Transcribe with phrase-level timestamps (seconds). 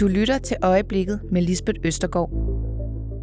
[0.00, 2.30] Du lytter til Øjeblikket med Lisbeth Østergaard.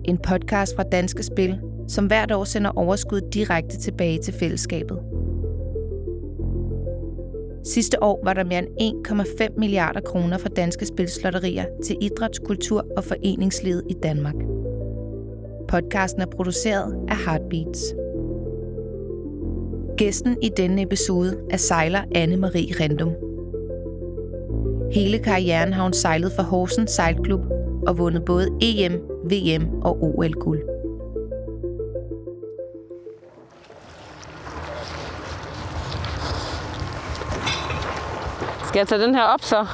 [0.06, 5.00] En podcast fra Danske Spil, som hvert år sender overskud direkte tilbage til fællesskabet.
[7.66, 12.88] Sidste år var der mere end 1,5 milliarder kroner fra Danske Spilslotterier til idræts-, kultur-
[12.98, 14.36] og foreningslivet i Danmark.
[15.68, 17.96] Podcasten er produceret af Heartbeats.
[19.98, 23.35] Gæsten i denne episode er sejler Anne-Marie Rendum.
[24.92, 27.42] Hele karrieren har hun sejlet for Horsens Sejlklub
[27.88, 30.60] og vundet både EM, VM og OL-guld.
[38.68, 39.66] Skal jeg tage den her op så?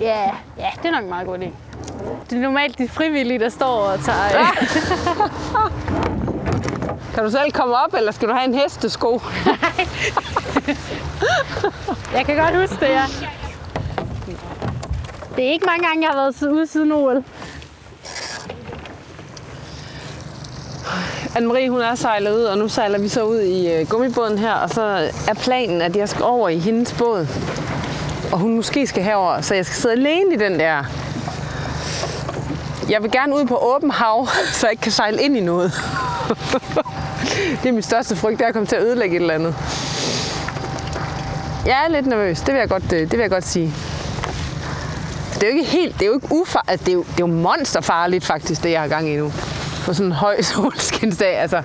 [0.00, 1.48] Ja, ja, det er nok en meget god idé.
[2.30, 4.28] Det er normalt de frivillige, der står og tager...
[4.30, 4.46] Ja.
[7.14, 9.18] Kan du selv komme op, eller skal du have en hestesko?
[12.16, 13.04] Jeg kan godt huske det, ja.
[15.36, 17.24] Det er ikke mange gange, jeg har været ude siden OL.
[21.36, 24.52] Anne-Marie, hun er sejlet ud, og nu sejler vi så ud i øh, gummibåden her,
[24.52, 24.82] og så
[25.28, 27.26] er planen, at jeg skal over i hendes båd.
[28.32, 30.84] Og hun måske skal herover, så jeg skal sidde alene i den der.
[32.90, 35.72] Jeg vil gerne ud på åben hav, så jeg ikke kan sejle ind i noget.
[37.62, 39.54] det er min største frygt, det er at komme til at ødelægge et eller andet.
[41.66, 43.74] Jeg er lidt nervøs, det vil jeg godt, øh, det vil jeg godt sige.
[45.34, 47.12] Det er jo ikke helt, det er jo ikke ufar, altså, det, er jo, det
[47.12, 49.32] er jo monsterfarligt faktisk, det jeg har gang i nu.
[49.84, 51.62] På sådan en høj solskinsdag, altså,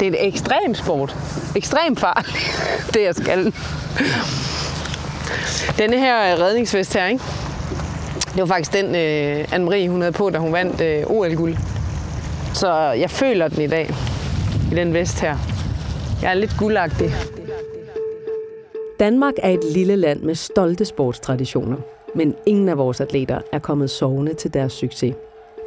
[0.00, 1.16] det er en ekstrem sport.
[1.56, 2.62] Ekstrem farligt,
[2.94, 3.54] det jeg skal.
[5.78, 7.24] Denne her øh, redningsvest her, ikke?
[8.34, 11.56] Det var faktisk den, øh, Anne-Marie hun havde på, da hun vandt øh, OL-guld.
[12.54, 13.94] Så jeg føler den i dag,
[14.72, 15.36] i den vest her.
[16.22, 17.14] Jeg er lidt guldagtig.
[19.02, 21.76] Danmark er et lille land med stolte sportstraditioner,
[22.14, 25.14] men ingen af vores atleter er kommet sovende til deres succes.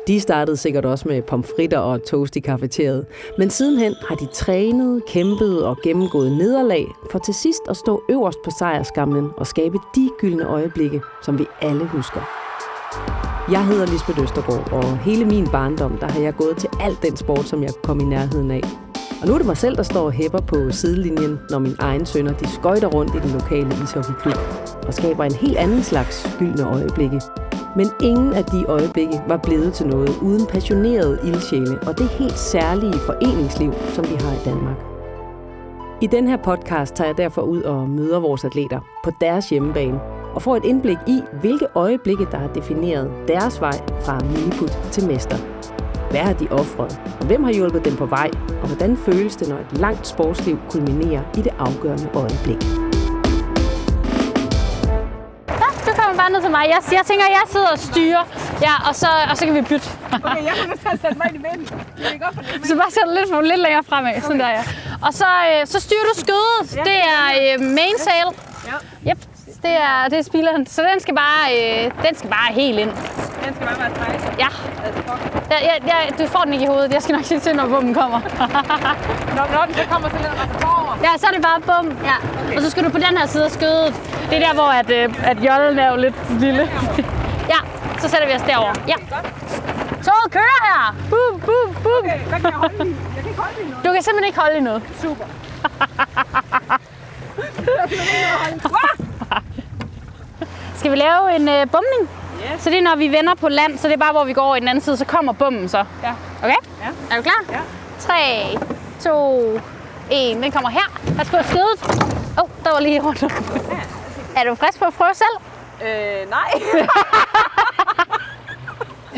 [0.07, 3.05] De startede sikkert også med pomfritter og toast i kafeteriet,
[3.37, 8.37] men sidenhen har de trænet, kæmpet og gennemgået nederlag for til sidst at stå øverst
[8.45, 12.21] på sejrskamlen og skabe de gyldne øjeblikke, som vi alle husker.
[13.51, 17.17] Jeg hedder Lisbeth Østergaard, og hele min barndom, der har jeg gået til alt den
[17.17, 18.84] sport, som jeg kom i nærheden af.
[19.25, 22.05] Og nu er det mig selv, der står og hæpper på sidelinjen, når min egen
[22.05, 24.37] sønner de skøjter rundt i den lokale ishockeyklub
[24.87, 27.21] og skaber en helt anden slags gyldne øjeblikke.
[27.75, 32.37] Men ingen af de øjeblikke var blevet til noget uden passionerede ildsjæle og det helt
[32.37, 34.77] særlige foreningsliv, som vi har i Danmark.
[36.01, 39.99] I den her podcast tager jeg derfor ud og møder vores atleter på deres hjemmebane
[40.35, 45.07] og får et indblik i, hvilke øjeblikke, der har defineret deres vej fra miniput til
[45.07, 45.54] mester.
[46.09, 48.29] Hvad har de offret, og hvem har hjulpet dem på vej,
[48.61, 52.61] og hvordan føles det, når et langt sportsliv kulminerer i det afgørende øjeblik?
[55.59, 56.65] Så, du kommer bare ned til mig.
[56.73, 58.23] Jeg, jeg tænker, jeg sidder og styrer,
[58.61, 59.89] ja, og så, og så kan vi bytte.
[60.13, 61.79] Okay, jeg kommer til at sætte mig i midten.
[61.97, 62.67] Det er godt for det.
[62.67, 64.63] Så bare sæt lidt, lidt længere fremad, sådan der, ja.
[65.07, 66.85] Og så, øh, så styrer du skødet.
[66.89, 68.29] Det er øh, mainsail.
[68.69, 68.77] Ja.
[69.11, 69.19] Yep,
[69.63, 70.65] det er, det er spileren.
[70.67, 72.91] Så den skal bare, øh, den skal bare helt ind.
[73.45, 74.21] Den skal bare være strejt.
[74.43, 74.47] Ja.
[75.51, 76.93] Ja, ja, ja, du får den ikke i hovedet.
[76.93, 78.19] Jeg skal nok sige til, når bomben kommer.
[79.37, 80.93] Når, når den så kommer til den rette forover.
[81.03, 81.97] ja, så er det bare bum.
[82.03, 82.15] Ja.
[82.55, 83.93] Og så skal du på den her side af skødet.
[84.29, 86.69] Det er der, hvor at, øh, at jollen er jo lidt lille.
[87.53, 87.59] ja,
[87.99, 88.73] så sætter vi os derover.
[88.87, 88.95] Ja.
[90.05, 90.95] Toget kører her.
[91.09, 92.03] Boom, boom, boom.
[92.03, 92.79] Okay, hvad kan jeg holde i?
[93.15, 93.85] Jeg kan ikke holde i noget.
[93.85, 94.81] Du kan simpelthen ikke holde i noget.
[95.01, 95.25] Super.
[100.79, 102.09] Skal vi lave en øh, bumning?
[102.35, 102.63] Yes.
[102.63, 104.41] Så det er, når vi vender på land, så det er bare, hvor vi går
[104.41, 105.77] over i den anden side, så kommer bummen så.
[106.03, 106.13] Ja.
[106.43, 106.55] Okay?
[106.81, 106.87] Ja.
[107.11, 107.43] Er du klar?
[107.51, 107.59] Ja.
[107.99, 108.13] 3,
[108.99, 109.59] 2,
[110.11, 110.43] 1.
[110.43, 110.99] Den kommer her.
[111.17, 112.01] Pas på skødet.
[112.37, 113.23] Åh, oh, der var lige rundt.
[114.37, 115.37] er du frisk på at prøve selv?
[115.89, 116.51] Øh, nej.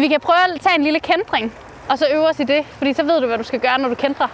[0.01, 1.53] Vi kan prøve at tage en lille kentring,
[1.89, 2.65] og så øve os i det.
[2.77, 4.27] Fordi så ved du, hvad du skal gøre, når du kentrer.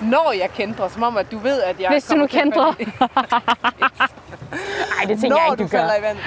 [0.00, 2.44] Når jeg kendrer, som om at du ved, at jeg Hvis du nu i- Nej,
[5.08, 5.78] det tænker Når jeg ikke, du du gør.
[5.78, 6.18] falder i vand.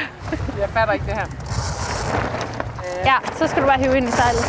[0.59, 1.25] Jeg fatter ikke det her.
[3.05, 4.45] Ja, så skal du bare hive ind i sejlet.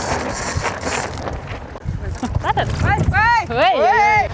[2.43, 2.69] Sådan.
[2.69, 3.75] Hey, hey, Hey.
[3.85, 4.29] hey.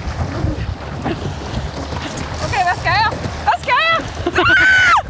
[2.44, 3.10] Okay, hvad skal jeg?
[3.46, 5.08] Hvad skal jeg?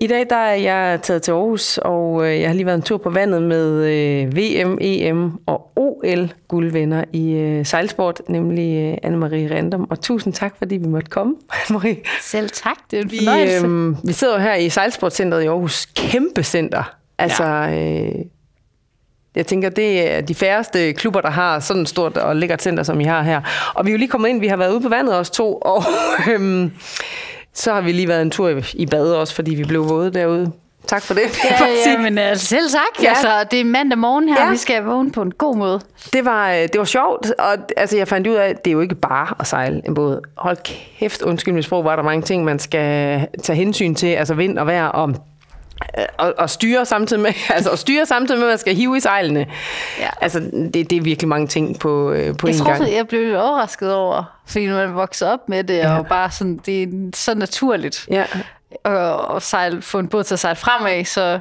[0.00, 2.82] I dag der er jeg taget til Aarhus, og øh, jeg har lige været en
[2.82, 5.67] tur på vandet med øh, VM, EM og
[6.04, 9.90] OL-guldvinder i øh, sejlsport, nemlig øh, Anne-Marie Random.
[9.90, 11.96] Og tusind tak, fordi vi måtte komme, Anne-Marie.
[12.22, 13.66] Selv tak, det er en Vi, fornøjelse.
[13.66, 15.86] øh, vi sidder jo her i Sejlsportcenteret i Aarhus.
[15.86, 16.94] Kæmpe center.
[17.18, 17.92] Altså, ja.
[18.04, 18.12] øh,
[19.36, 22.82] Jeg tænker, det er de færreste klubber, der har sådan et stort og lækkert center,
[22.82, 23.40] som I har her.
[23.74, 25.54] Og vi er jo lige kommet ind, vi har været ude på vandet os to,
[25.54, 25.82] og
[26.30, 26.70] øhm,
[27.54, 30.10] så har vi lige været en tur i, i bad også, fordi vi blev våde
[30.14, 30.52] derude.
[30.88, 31.22] Tak for det.
[31.60, 33.02] Ja, ja, men uh, selv tak.
[33.02, 33.08] Ja.
[33.08, 34.50] Altså, det er mandag morgen her, Ja.
[34.50, 35.80] vi skal vågne på en god måde.
[36.12, 38.72] Det var, øh, det var sjovt, og altså, jeg fandt ud af, at det er
[38.72, 40.20] jo ikke bare at sejle en båd.
[40.36, 40.56] Hold
[40.98, 44.58] kæft, undskyld mit sprog, var der mange ting, man skal tage hensyn til, altså vind
[44.58, 45.08] og vejr og
[45.98, 48.96] øh, og, og styre samtidig med, altså at styre samtidig med, at man skal hive
[48.96, 49.46] i sejlene.
[50.00, 50.08] Ja.
[50.20, 50.40] Altså,
[50.74, 52.92] det, det er virkelig mange ting på, øh, på Jeg én tror, gang.
[52.96, 55.98] jeg blev lidt overrasket over, fordi når man vokser op med det, ja.
[55.98, 58.24] og bare sådan, det er så naturligt Ja,
[58.84, 61.38] at, at sejle, få en båd til at sejle fremad, så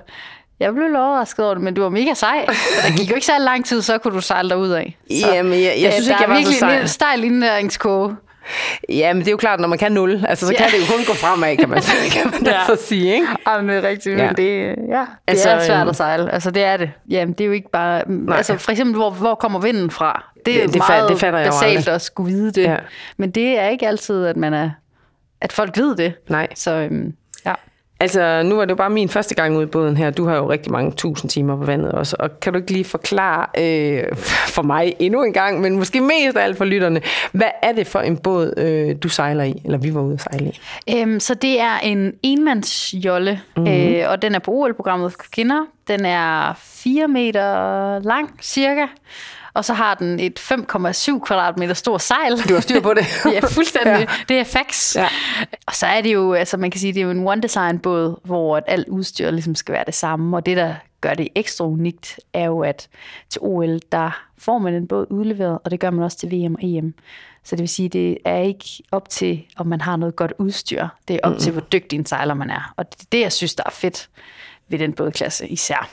[0.60, 2.46] jeg blev overrasket over det, men du var mega sej.
[2.48, 2.54] Og
[2.88, 4.98] der gik jo ikke så lang tid, så kunne du sejle derud af.
[5.22, 6.80] Så, Jamen, jeg- jeg øh, synes der ikke, jeg er var så virkelig sej.
[6.82, 8.16] en stejl indlæringskode.
[8.90, 10.78] ja, men det er jo klart, når man kan nul, altså, så kan Ja.
[10.78, 11.82] det jo kun gå fremad, kan man,
[12.14, 12.52] kan man ja.
[12.52, 12.66] Ja.
[12.76, 13.14] så sige.
[13.14, 13.28] Ikke?
[13.48, 14.30] Jamen, det er rigtigt, Ja.
[14.38, 16.32] det, ja, det Altså, er svært øhm, at sejle.
[16.34, 16.92] Altså, det er det.
[17.10, 18.04] Jamen, det er jo ikke bare...
[18.32, 20.26] Altså, for eksempel, hvor, hvor kommer vinden fra?
[20.46, 22.64] Det er Det- det, meget det fatter jeg basalt at skulle vide det.
[22.64, 22.72] Ja.
[22.72, 22.78] Ja.
[23.18, 24.70] Men det er ikke altid, at man er...
[25.42, 26.14] At folk ved det.
[26.30, 26.48] Nej.
[26.56, 27.14] Så øhm,
[27.46, 27.54] ja.
[28.00, 30.10] Altså, nu var det jo bare min første gang ude i båden her.
[30.10, 32.16] Du har jo rigtig mange tusind timer på vandet også.
[32.20, 34.16] Og kan du ikke lige forklare øh,
[34.56, 37.02] for mig endnu en gang, men måske mest af alt for lytterne,
[37.32, 40.22] hvad er det for en båd, øh, du sejler i, eller vi var ude at
[40.22, 40.52] sejle
[40.88, 40.98] i?
[40.98, 43.72] Øhm, så det er en enmandsjolle, mm-hmm.
[43.72, 45.66] øh, og den er på OL-programmet for kvinder.
[45.88, 48.86] Den er 4 meter lang, cirka.
[49.58, 52.38] Og så har den et 5,7 kvadratmeter stor sejl.
[52.50, 53.06] Du har styr på det.
[53.34, 53.92] ja, fuldstændig.
[53.92, 54.06] Ja.
[54.30, 54.96] Det er facts.
[54.96, 55.08] Ja.
[55.68, 58.58] Og så er det jo, altså man kan sige, det er jo en one-design-båd, hvor
[58.58, 60.38] at alt udstyr ligesom skal være det samme.
[60.38, 62.88] Og det, der gør det ekstra unikt, er jo, at
[63.30, 66.56] til OL, der får man en båd udleveret, og det gør man også til VM
[66.56, 66.94] og EM.
[67.44, 70.88] Så det vil sige, det er ikke op til, om man har noget godt udstyr.
[71.08, 71.40] Det er op mm.
[71.40, 72.74] til, hvor dygtig en sejler man er.
[72.78, 74.10] Og det er det, jeg synes, der er fedt
[74.70, 75.90] ved den bådklasse især.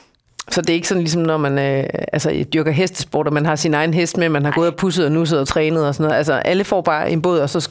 [0.51, 1.83] Så det er ikke sådan ligesom, når man øh,
[2.13, 5.05] altså, dyrker hestesport, og man har sin egen hest med, man har gået og pusset
[5.05, 6.17] og nusset og trænet og sådan noget.
[6.17, 7.69] Altså, alle får bare en båd, og så,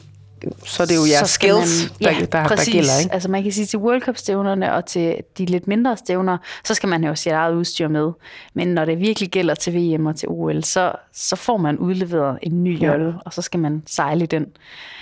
[0.65, 2.73] så er det jo jeres skills, man, der, ja, der, der præcis.
[2.73, 3.13] gælder, ikke?
[3.13, 6.73] Altså man kan sige til World Cup stævnerne og til de lidt mindre stævner, så
[6.73, 8.11] skal man jo sit eget udstyr med.
[8.53, 12.39] Men når det virkelig gælder til VM og til OL, så, så får man udleveret
[12.41, 14.45] en ny jolle, og så skal man sejle i den.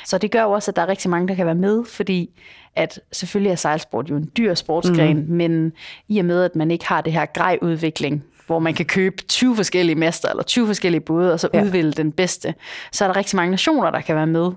[0.06, 2.30] Så det gør jo også, at der er rigtig mange, der kan være med, fordi
[2.76, 5.26] at selvfølgelig er sejlsport jo en dyr sportsgren, mm.
[5.34, 5.72] men
[6.08, 9.56] i og med, at man ikke har det her grejudvikling, hvor man kan købe 20
[9.56, 11.60] forskellige master eller 20 forskellige både, og så Ja.
[11.60, 11.66] ja.
[11.66, 12.54] udvælge den bedste,
[12.92, 14.52] så er der rigtig mange nationer, der kan være med.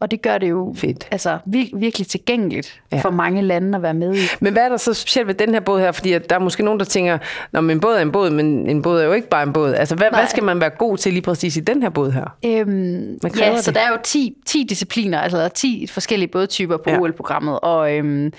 [0.00, 1.08] Og det gør det jo Fedt.
[1.10, 3.00] altså, vir- virkelig tilgængeligt Ja.
[3.00, 4.18] for mange lande at være med i.
[4.40, 5.92] Men hvad er der så specielt ved den her båd her?
[5.92, 7.18] Fordi der er måske nogen, der tænker,
[7.52, 9.52] Nå, men en båd er en båd, men en båd er jo ikke bare en
[9.52, 9.74] båd.
[9.74, 12.24] Altså, hvad, hvad skal man være god til lige præcis i den her båd her?
[12.46, 13.74] Øhm, ja, så det?
[13.74, 16.98] der er jo 10, 10 discipliner, altså 10 forskellige bådtyper på ja.
[16.98, 18.32] OL-programmet, og øhm,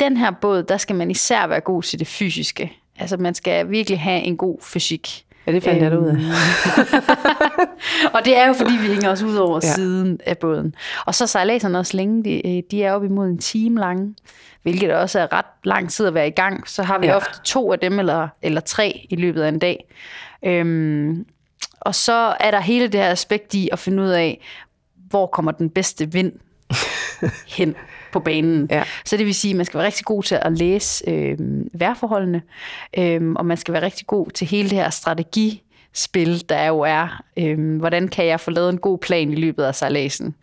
[0.00, 2.72] den her båd, der skal man især være god til det fysiske.
[2.98, 5.22] Altså man skal virkelig have en god fysik.
[5.46, 6.16] Ja, det fandt jeg da ud af.
[8.14, 9.72] og det er jo fordi, vi hænger os ud over Ja.
[9.72, 10.74] siden af båden.
[11.06, 14.14] Og så sejladserne også længe, de, de er op imod en time lange,
[14.62, 16.68] hvilket også er ret lang tid at være i gang.
[16.68, 17.16] Så har vi ja.
[17.16, 19.84] ofte to af dem, eller, eller tre i løbet af en dag.
[20.44, 21.26] Øhm,
[21.80, 24.40] og så er der hele det her aspekt i at finde ud af,
[25.08, 26.32] hvor kommer den bedste vind
[27.58, 27.74] hen
[28.16, 28.68] på banen.
[28.70, 28.82] Ja.
[29.04, 31.38] Så det vil sige, at man skal være rigtig god til at læse øh,
[31.72, 32.42] vejrforholdene,
[32.98, 37.22] øh, og man skal være rigtig god til hele det her strategispil, der jo er.
[37.36, 40.34] Øh, hvordan kan jeg få lavet en god plan i løbet af sejladsen?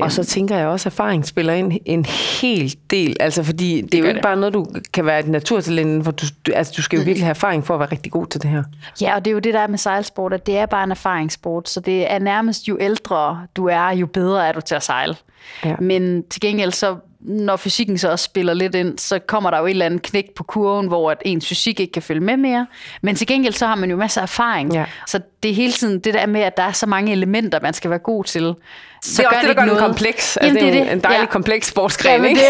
[0.00, 2.04] Og så tænker jeg også, at erfaring spiller en, en
[2.40, 3.16] hel del.
[3.20, 4.22] Altså, fordi det, det er jo ikke det.
[4.22, 7.26] bare noget, du kan være et naturtalent, for du, du, altså, du skal jo virkelig
[7.26, 8.62] have erfaring for at være rigtig god til det her.
[9.00, 10.90] Ja, og det er jo det, der er med sejlsport, at det er bare en
[10.90, 14.82] erfaringssport, så det er nærmest jo ældre du er, jo bedre er du til at
[14.82, 15.16] sejle.
[15.64, 15.76] Ja.
[15.80, 19.66] Men til gengæld så, når fysikken så også spiller lidt ind, så kommer der jo
[19.66, 22.66] et eller andet knæk på kurven, hvor at ens fysik ikke kan følge med mere.
[23.02, 24.72] Men til gengæld så har man jo masser af erfaring.
[24.72, 24.84] Ja.
[25.06, 27.74] Så det er hele tiden det der med, at der er så mange elementer, man
[27.74, 28.54] skal være god til.
[29.02, 29.82] Så det er også det, der ikke gør den noget.
[29.84, 30.36] kompleks.
[30.36, 30.96] Altså, Jamen, det er det en, er det.
[30.96, 31.26] en dejlig Ja.
[31.26, 32.40] kompleks sportsgren, Jamen, ikke?
[32.40, 32.48] det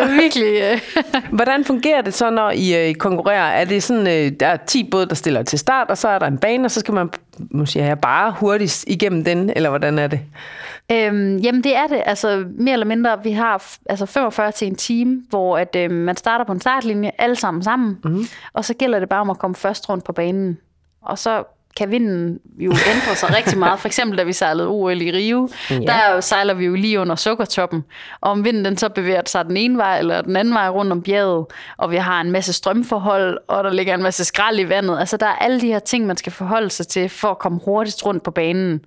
[0.00, 0.62] er virkelig...
[0.62, 0.80] øh,
[1.38, 3.50] Hvordan fungerer det så, når I øh, konkurrerer?
[3.60, 6.18] Er det sådan, øh, der er 10 både, der stiller til start, og så er
[6.18, 7.08] der en bane, og så skal man
[7.50, 10.20] måske ja, bare hurtigst igennem den, eller hvordan er det?
[10.92, 14.74] Øhm, jamen det er det, altså mere eller mindre, vi har altså 45 til en
[14.74, 18.24] time, hvor at, øhm, man starter på en startlinje, alle sammen sammen, mm.
[18.52, 20.58] og så gælder det bare om at komme først rundt på banen.
[21.02, 21.44] Og så
[21.78, 23.80] kan vinden jo ændre sig rigtig meget.
[23.80, 25.76] For eksempel da vi sejlede OL i Rio, ja.
[25.76, 27.84] der sejler vi jo lige under sukkertoppen.
[28.20, 30.92] Og om vinden den så bevæger sig den ene vej eller den anden vej rundt
[30.92, 34.68] om bjerget, og vi har en masse strømforhold, og der ligger en masse skrald i
[34.68, 34.98] vandet.
[35.00, 37.60] Altså der er alle de her ting, man skal forholde sig til for at komme
[37.64, 38.80] hurtigst rundt på banen.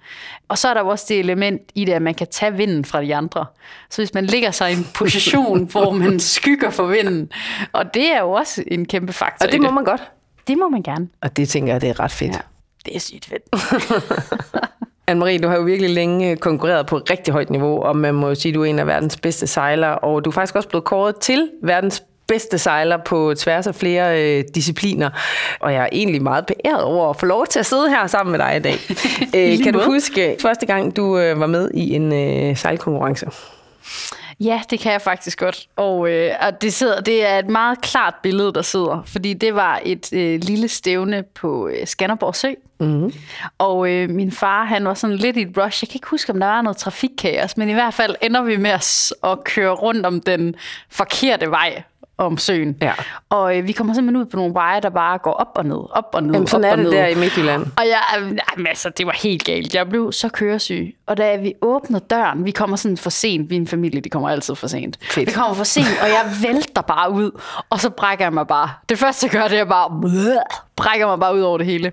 [0.48, 2.86] Og så er der jo også det element i det, at man kan tage vinden
[2.86, 3.45] fra de andre.
[3.89, 7.31] Så hvis man ligger sig i en position, hvor man skygger for vinden,
[7.71, 9.74] og det er jo også en kæmpe faktor Og det må det.
[9.74, 10.01] man godt.
[10.48, 11.07] Det må man gerne.
[11.21, 12.36] Og det tænker jeg, det er ret fedt.
[12.36, 12.39] Ja.
[12.85, 13.43] Det er sygt fedt.
[15.11, 18.27] Anne-Marie, du har jo virkelig længe konkurreret på et rigtig højt niveau, og man må
[18.27, 20.69] jo sige, at du er en af verdens bedste sejlere, og du er faktisk også
[20.69, 25.09] blevet kåret til verdens bedste sejler på tværs af flere øh, discipliner.
[25.59, 28.31] Og jeg er egentlig meget beæret over at få lov til at sidde her sammen
[28.31, 28.75] med dig i dag.
[29.35, 33.25] øh, kan du huske første gang, du øh, var med i en øh, sejlkonkurrence?
[34.43, 35.67] Ja, det kan jeg faktisk godt.
[35.75, 39.03] Og, øh, og det, sidder, det er et meget klart billede, der sidder.
[39.05, 42.53] Fordi det var et øh, lille stævne på øh, Skanderborg Sø.
[42.79, 43.13] Mm-hmm.
[43.57, 45.83] Og øh, min far, han var sådan lidt i et rush.
[45.83, 48.57] Jeg kan ikke huske, om der var noget trafikkaos, men i hvert fald ender vi
[48.57, 50.55] med at, at køre rundt om den
[50.89, 51.83] forkerte vej
[52.25, 52.77] om søen.
[52.81, 52.93] Ja.
[53.29, 55.77] Og øh, vi kommer simpelthen ud på nogle veje, der bare går op og ned,
[55.91, 56.91] op og ned, Jamen, sådan op er og det ned.
[56.91, 57.61] der i Midtjylland.
[57.77, 59.75] Og jeg, jamen, altså, det var helt galt.
[59.75, 60.95] Jeg blev så køresyg.
[61.07, 63.49] Og da vi åbner døren, vi kommer sådan for sent.
[63.49, 64.97] Vi er en familie, de kommer altid for sent.
[65.01, 65.27] Fedt.
[65.27, 67.41] Vi kommer for sent, og jeg vælter bare ud.
[67.69, 68.69] Og så brækker jeg mig bare.
[68.89, 69.89] Det første, jeg gør, det er bare...
[70.81, 71.91] brækker mig bare ud over det hele.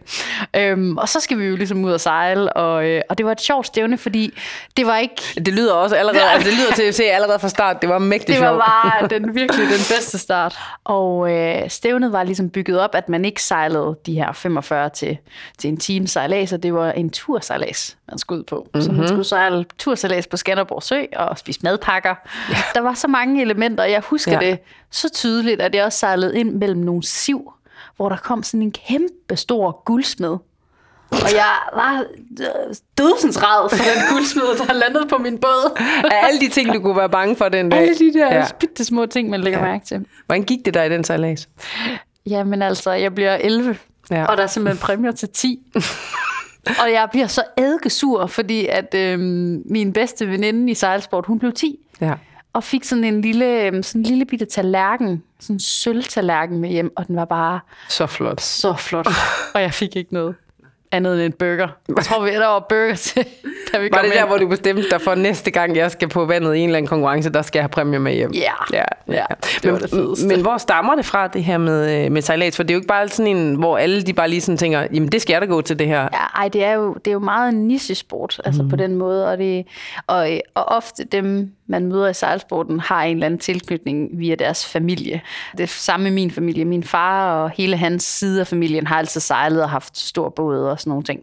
[0.57, 2.53] Øhm, og så skal vi jo ligesom ud og sejle.
[2.53, 4.39] Og, øh, og det var et sjovt stævne, fordi
[4.77, 5.23] det var ikke...
[5.37, 7.99] Det lyder også allerede, altså det lyder til at se allerede fra start, det var
[7.99, 8.63] mægtigt Det var sjovt.
[8.65, 10.59] bare den, virkelig den bedste start.
[10.85, 15.19] Og øh, stævnet var ligesom bygget op, at man ikke sejlede de her 45 til,
[15.59, 18.67] til en time sejlads, og det var en tursejlads, man skulle ud på.
[18.75, 18.83] Mm-hmm.
[18.83, 22.15] Så man skulle sejle tursejlads på Skanderborg Sø og spise madpakker.
[22.51, 22.57] Ja.
[22.75, 24.51] Der var så mange elementer, og jeg husker ja.
[24.51, 24.59] det
[24.91, 27.53] så tydeligt, at jeg også sejlede ind mellem nogle siv,
[27.99, 30.37] hvor der kom sådan en kæmpe stor guldsmed.
[31.11, 32.05] Og jeg var
[32.41, 35.79] øh, dødsensræd for den guldsmed, der landede på min båd.
[36.13, 37.81] Af alle de ting, du kunne være bange for den dag.
[37.81, 38.45] Alle de der Ja.
[38.61, 39.65] bitte små ting, man lægger ja.
[39.65, 40.07] mærke til.
[40.27, 41.49] Hvordan gik det der i den sejlads?
[42.27, 43.77] Jamen altså, jeg bliver 11,
[44.11, 44.17] Ja.
[44.17, 44.25] ja.
[44.25, 45.61] og der er simpelthen præmier til 10.
[46.83, 51.53] og jeg bliver så eddikesur, fordi at øhm, min bedste veninde i sejlsport, hun blev
[51.53, 51.79] 10.
[52.01, 52.13] Ja.
[52.59, 56.69] Og fik sådan en lille, øhm, sådan en lille bitte tallerken, sådan en sølvtallerken med
[56.69, 58.41] hjem, og den var bare Så flot.
[58.41, 59.07] så flot.
[59.55, 60.35] og jeg fik ikke noget
[60.93, 61.69] andet end en burger.
[61.97, 63.25] Jeg tror, vi der var burger til,
[63.73, 64.29] da vi Var det der, ind.
[64.29, 66.89] hvor du bestemte dig for, næste gang, jeg skal på vandet i en eller anden
[66.89, 68.33] konkurrence, der skal jeg have præmie med hjem?
[68.33, 68.53] Ja.
[68.73, 69.25] ja, Ja,
[69.63, 70.29] det men.
[70.29, 72.57] Men hvor stammer det fra, det her med, øh, med sejlads?
[72.57, 74.87] For det er jo ikke bare sådan en, hvor alle de bare lige sådan tænker,
[74.93, 76.01] jamen det skal jeg da gå til det her.
[76.03, 78.69] Ja, ej, det er jo, det er jo meget en nichesport, altså mm.
[78.69, 79.67] på den måde, og, det,
[80.07, 84.67] og, og ofte dem, man møder i sejlsporten, har en eller anden tilknytning via deres
[84.67, 85.21] familie.
[85.53, 86.65] Det er samme med min familie.
[86.65, 90.59] Min far og hele hans side af familien har altid sejlet og haft stor båd
[90.59, 91.23] og sådan nogle ting.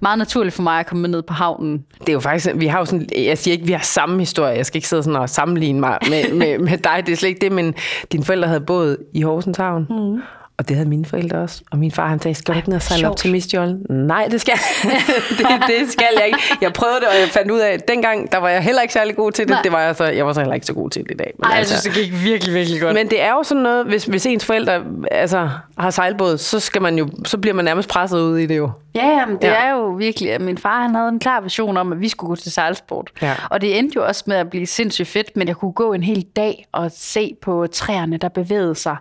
[0.00, 1.84] Meget naturligt for mig at komme ned på havnen.
[2.00, 4.56] Det er jo faktisk, vi har jo sådan, jeg siger ikke, vi har samme historie,
[4.56, 7.28] jeg skal ikke sidde sådan og sammenligne mig med, med, med dig, det er slet
[7.28, 7.74] ikke det, men
[8.12, 9.86] dine forældre havde båd i Horsens Havn.
[9.90, 10.22] Mm.
[10.58, 11.62] Og det havde mine forældre også.
[11.70, 13.86] Og min far han sagde, skal du ikke ned og sejle op til Mistjollen?
[13.90, 14.54] Nej, det skal,
[15.38, 16.38] det, det skal jeg ikke.
[16.60, 18.94] Jeg prøvede det, og jeg fandt ud af, at dengang, der var jeg heller ikke
[18.94, 19.50] særlig god til det.
[19.50, 19.62] Nej.
[19.62, 21.34] Det var jeg så, jeg var så heller ikke så god til det i dag.
[21.38, 22.94] Men, Ej, jeg altså, synes, det gik virkelig, virkelig godt.
[22.94, 26.82] men det er jo sådan noget, hvis, hvis ens forældre altså, har sejlbåd, så, skal
[26.82, 28.70] man jo, så bliver man nærmest presset ud i det jo.
[28.94, 29.52] Ja, jamen, det Ja.
[29.52, 29.66] ja.
[29.66, 32.28] er jo virkelig, at min far han havde en klar vision om, at vi skulle
[32.28, 33.10] gå til sejlsport.
[33.22, 33.34] Ja.
[33.50, 36.02] Og det endte jo også med at blive sindssygt fedt, men jeg kunne gå en
[36.02, 38.96] hel dag og se på træerne, der bevægede sig,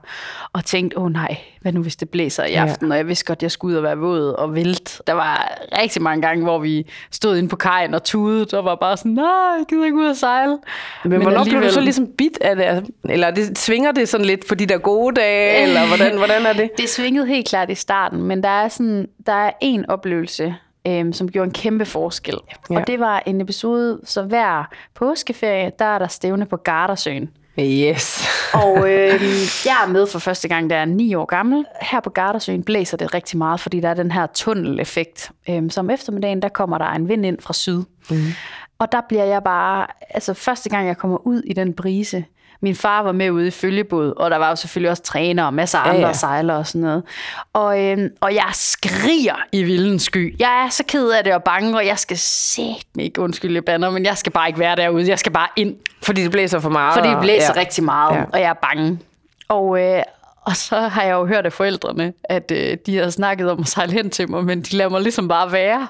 [0.53, 2.61] og tænkte, åh oh, nej, hvad nu hvis det blæser i Ja.
[2.61, 5.01] aften, og jeg vidste godt, jeg skulle ud og være våd og vælt.
[5.07, 8.75] Der var rigtig mange gange, hvor vi stod inde på kajen og tudede, og var
[8.75, 9.25] bare sådan, nej,
[9.57, 10.57] jeg gider ikke ud og sejle.
[11.03, 12.63] Men, men hvornår blev du så ligesom bit af det?
[12.63, 16.45] Altså, Eller det, svinger det sådan lidt på de der gode dage, eller hvordan, hvordan
[16.45, 16.69] er det?
[16.77, 20.55] Det svingede helt klart i starten, men der er sådan, der er en oplevelse,
[20.87, 22.37] øhm, som gjorde en kæmpe forskel.
[22.69, 22.79] Ja.
[22.79, 27.29] Og det var en episode, så hver påskeferie, der er der stævne på Gardersøen.
[27.59, 28.27] Yes.
[28.63, 29.21] Og øh,
[29.65, 31.65] jeg er med for første gang, da jeg er ni år gammel.
[31.81, 35.31] Her på Gardersøen blæser det rigtig meget, fordi der er den her tunneleffekt.
[35.49, 37.83] Øhm, som eftermiddagen, der kommer der en vind ind fra syd.
[38.09, 38.17] Mm.
[38.79, 42.25] Og der bliver jeg bare, altså første gang jeg kommer ud i den brise,
[42.61, 45.53] min far var med ude i følgebåd, og der var jo selvfølgelig også træner og
[45.53, 46.07] masser af andre ja.
[46.07, 47.03] ja, sejlere og sådan noget.
[47.53, 50.39] Og, øhm, og jeg skriger i vildens sky.
[50.39, 53.55] Jeg er så ked af det og bange, og jeg skal sæt mig ikke undskylde,
[53.55, 55.09] jeg bander, men jeg skal bare ikke være derude.
[55.09, 55.75] Jeg skal bare ind.
[56.01, 56.93] Fordi det blæser for meget.
[56.93, 57.53] Fordi det blæser ja.
[57.55, 57.59] ja.
[57.59, 58.23] rigtig meget, ja.
[58.33, 58.99] og jeg er bange.
[59.49, 60.03] Og, øh,
[60.45, 63.67] og så har jeg jo hørt af forældrene, at øh, de har snakket om at
[63.67, 65.87] sejle hen til mig, men de lader mig ligesom bare være.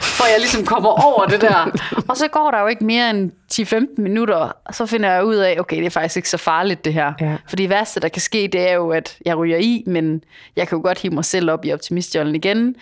[0.00, 1.78] For jeg ligesom kommer over det der.
[2.08, 5.34] Og så går der jo ikke mere end 10-15 minutter, og så finder jeg ud
[5.34, 7.12] af, okay, det er faktisk ikke så farligt det her.
[7.20, 7.36] Ja.
[7.48, 10.24] For det værste, der kan ske, det er jo, at jeg ryger i, men
[10.56, 12.74] jeg kan jo godt hive mig selv op i optimistjollen igen.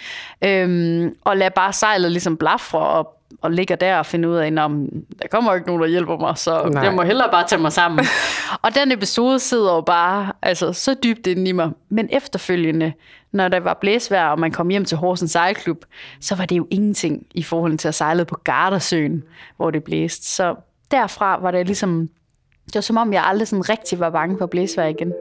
[0.45, 4.47] Øhm, og lade bare sejlet ligesom blafre og og ligger der og finder ud af,
[4.47, 6.71] at der kommer ikke nogen, der hjælper mig, så.
[6.73, 6.83] Nej.
[6.83, 8.05] jeg må hellere bare tage mig sammen.
[8.63, 11.71] og den episode sidder jo bare altså, så dybt inde i mig.
[11.89, 12.93] Men efterfølgende,
[13.33, 15.85] når der var blæsvejr, og man kom hjem til Horsens Sejlklub,
[16.21, 19.23] så var det jo ingenting i forhold til at sejle på Gardersøen,
[19.57, 20.27] hvor det blæste.
[20.27, 20.55] Så
[20.91, 22.09] derfra var det ligesom,
[22.67, 25.13] det var som om, jeg aldrig sådan rigtig var bange for blæsvejr igen.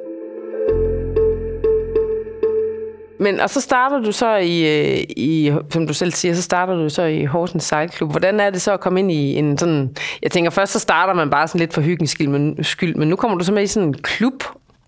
[3.20, 6.74] Men, og så starter du så i, øh, i, som du selv siger, så starter
[6.74, 8.12] du så i Horsens Sejlklub.
[8.12, 11.14] Hvordan er det så at komme ind i en sådan, jeg tænker først så starter
[11.14, 13.64] man bare sådan lidt for hyggens skyld, men, skyld, men nu kommer du så med
[13.64, 14.44] i sådan en klub.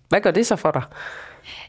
[0.08, 0.82] Hvad gør det så for dig?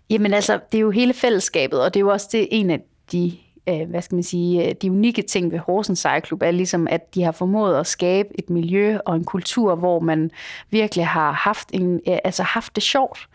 [0.10, 2.80] Jamen altså, det er jo hele fællesskabet, og det er jo også det, en af
[3.12, 3.34] de
[3.70, 7.16] øh, hvad skal man sige, øh, de unikke ting ved Horsens Sejlklub er ligesom, at
[7.16, 10.32] de har formået at skabe et miljø og en kultur, hvor man
[10.70, 13.30] virkelig har haft, en, øh, altså haft det sjovt.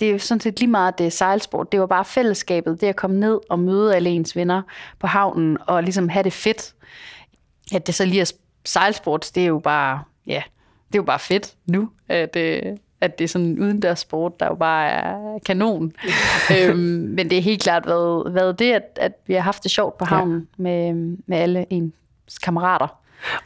[0.00, 1.72] Det er jo sådan set lige meget det sejlsport.
[1.72, 4.62] Det var bare fællesskabet, det at komme ned og møde alle ens venner
[4.98, 6.74] på havnen og ligesom have det fedt.
[7.74, 8.32] At det så lige er
[8.64, 10.42] sejlsport, det er jo bare, ja,
[10.88, 11.90] det er jo bare fedt nu.
[12.08, 12.62] At, øh,
[13.00, 15.92] at det er sådan en udendørssport, der jo bare er kanon.
[16.58, 16.78] øhm,
[17.16, 19.98] men det er helt klart været, været det, at, at vi har haft det sjovt
[19.98, 20.62] på havnen ja.
[20.62, 20.94] med,
[21.26, 22.98] med alle ens kammerater.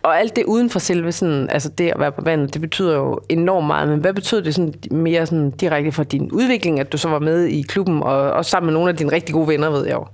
[0.02, 2.96] Og alt det uden for selve sådan, altså det at være på vandet, det betyder
[2.96, 3.88] jo enormt meget.
[3.88, 7.18] Men hvad betyder det sådan mere sådan direkte for din udvikling, at du så var
[7.18, 9.94] med i klubben, og også sammen med nogle af dine rigtig gode venner, ved jeg
[9.94, 10.06] jo?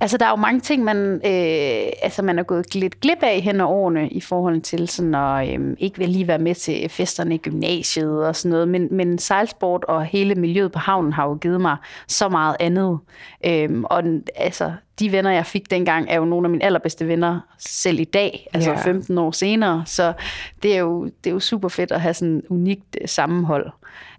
[0.00, 3.40] Altså, der er jo mange ting, man, øh, altså, man er gået lidt glip af
[3.40, 6.88] hen over årene i forhold til sådan at øh, ikke vil lige være med til
[6.88, 8.68] festerne i gymnasiet og sådan noget.
[8.68, 11.76] Men, men sejlsport og hele miljøet på havnen har jo givet mig
[12.08, 12.98] så meget andet.
[13.46, 14.02] Øh, og
[14.36, 18.04] altså, de venner, jeg fik dengang, er jo nogle af mine allerbedste venner selv i
[18.04, 18.84] dag, altså yeah.
[18.84, 19.82] 15 år senere.
[19.86, 20.12] Så
[20.62, 23.70] det er, jo, det er jo super fedt at have sådan et unikt øh, sammenhold.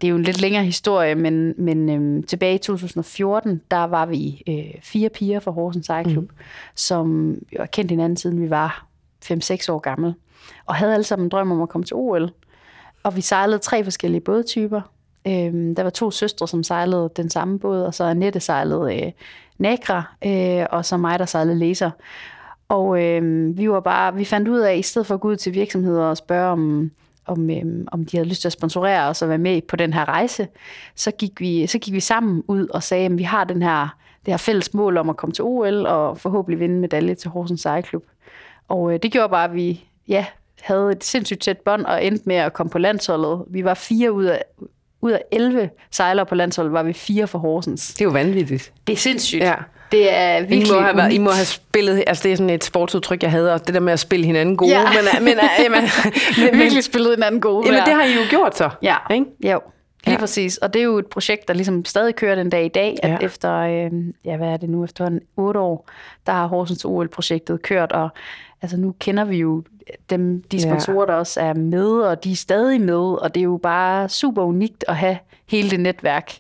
[0.02, 4.06] Det er jo en lidt længere historie, men, men øhm, tilbage i 2014, der var
[4.06, 6.38] vi øh, fire piger fra Horsens Sejlklub, mm.
[6.76, 8.86] som jo har kendt hinanden siden vi var
[9.26, 10.16] 5-6 år gamle,
[10.66, 12.32] og havde alle sammen en drøm om at komme til OL.
[13.04, 14.82] Og vi sejlede tre forskellige bådtyper.
[15.28, 19.12] Øhm, der var to søstre, som sejlede den samme båd, og så Annette sejlede øh,
[19.58, 21.92] Nagra, øh, og så mig, der sejlede laser.
[22.70, 25.28] Og øh, vi var bare, vi fandt ud af, at i stedet for at gå
[25.28, 26.92] ud til virksomheder og spørge om,
[27.26, 29.94] om, øh, om de havde lyst til at sponsorere os og være med på den
[29.94, 30.48] her rejse,
[30.96, 33.98] så gik vi, så gik vi sammen ud og sagde, at vi har den her,
[34.26, 37.62] det her fælles mål om at komme til OL og forhåbentlig vinde medalje til Horsens
[37.62, 38.04] Sejlklub.
[38.68, 40.26] Og øh, det gjorde bare, at vi ja,
[40.62, 43.46] havde et sindssygt tæt bånd og endte med at komme på landsholdet.
[43.48, 44.44] Vi var fire ud af,
[45.02, 47.88] ud af 11 sejlere på landsholdet, var vi fire for Horsens.
[47.88, 48.72] Det er jo vanvittigt.
[48.88, 49.44] Det er sindssygt.
[49.44, 49.54] Ja.
[49.92, 52.50] Det er virkelig I må, have været, I må have spillet, altså det er sådan
[52.50, 54.72] et sportsudtryk, jeg havde, og det der med at spille hinanden gode.
[54.72, 54.84] Ja.
[54.84, 55.36] Men, men, men,
[55.72, 55.90] men,
[56.38, 57.68] men, virkelig spillet hinanden gode.
[57.68, 58.70] Jamen, det har I jo gjort så.
[58.82, 59.26] Ja, ikke?
[59.52, 59.60] jo.
[60.06, 60.20] Lige ja.
[60.20, 60.58] præcis.
[60.58, 63.10] Og det er jo et projekt, der ligesom stadig kører den dag i dag, at
[63.10, 63.18] ja.
[63.22, 63.92] efter, øh,
[64.26, 65.90] ja, hvad er det nu, efter en otte år,
[66.26, 68.10] der har Horsens OL-projektet kørt, og
[68.62, 69.64] altså nu kender vi jo
[70.10, 71.12] dem, de sponsorer, ja.
[71.12, 74.44] der også er med, og de er stadig med, og det er jo bare super
[74.44, 75.18] unikt at have
[75.50, 76.32] hele det netværk.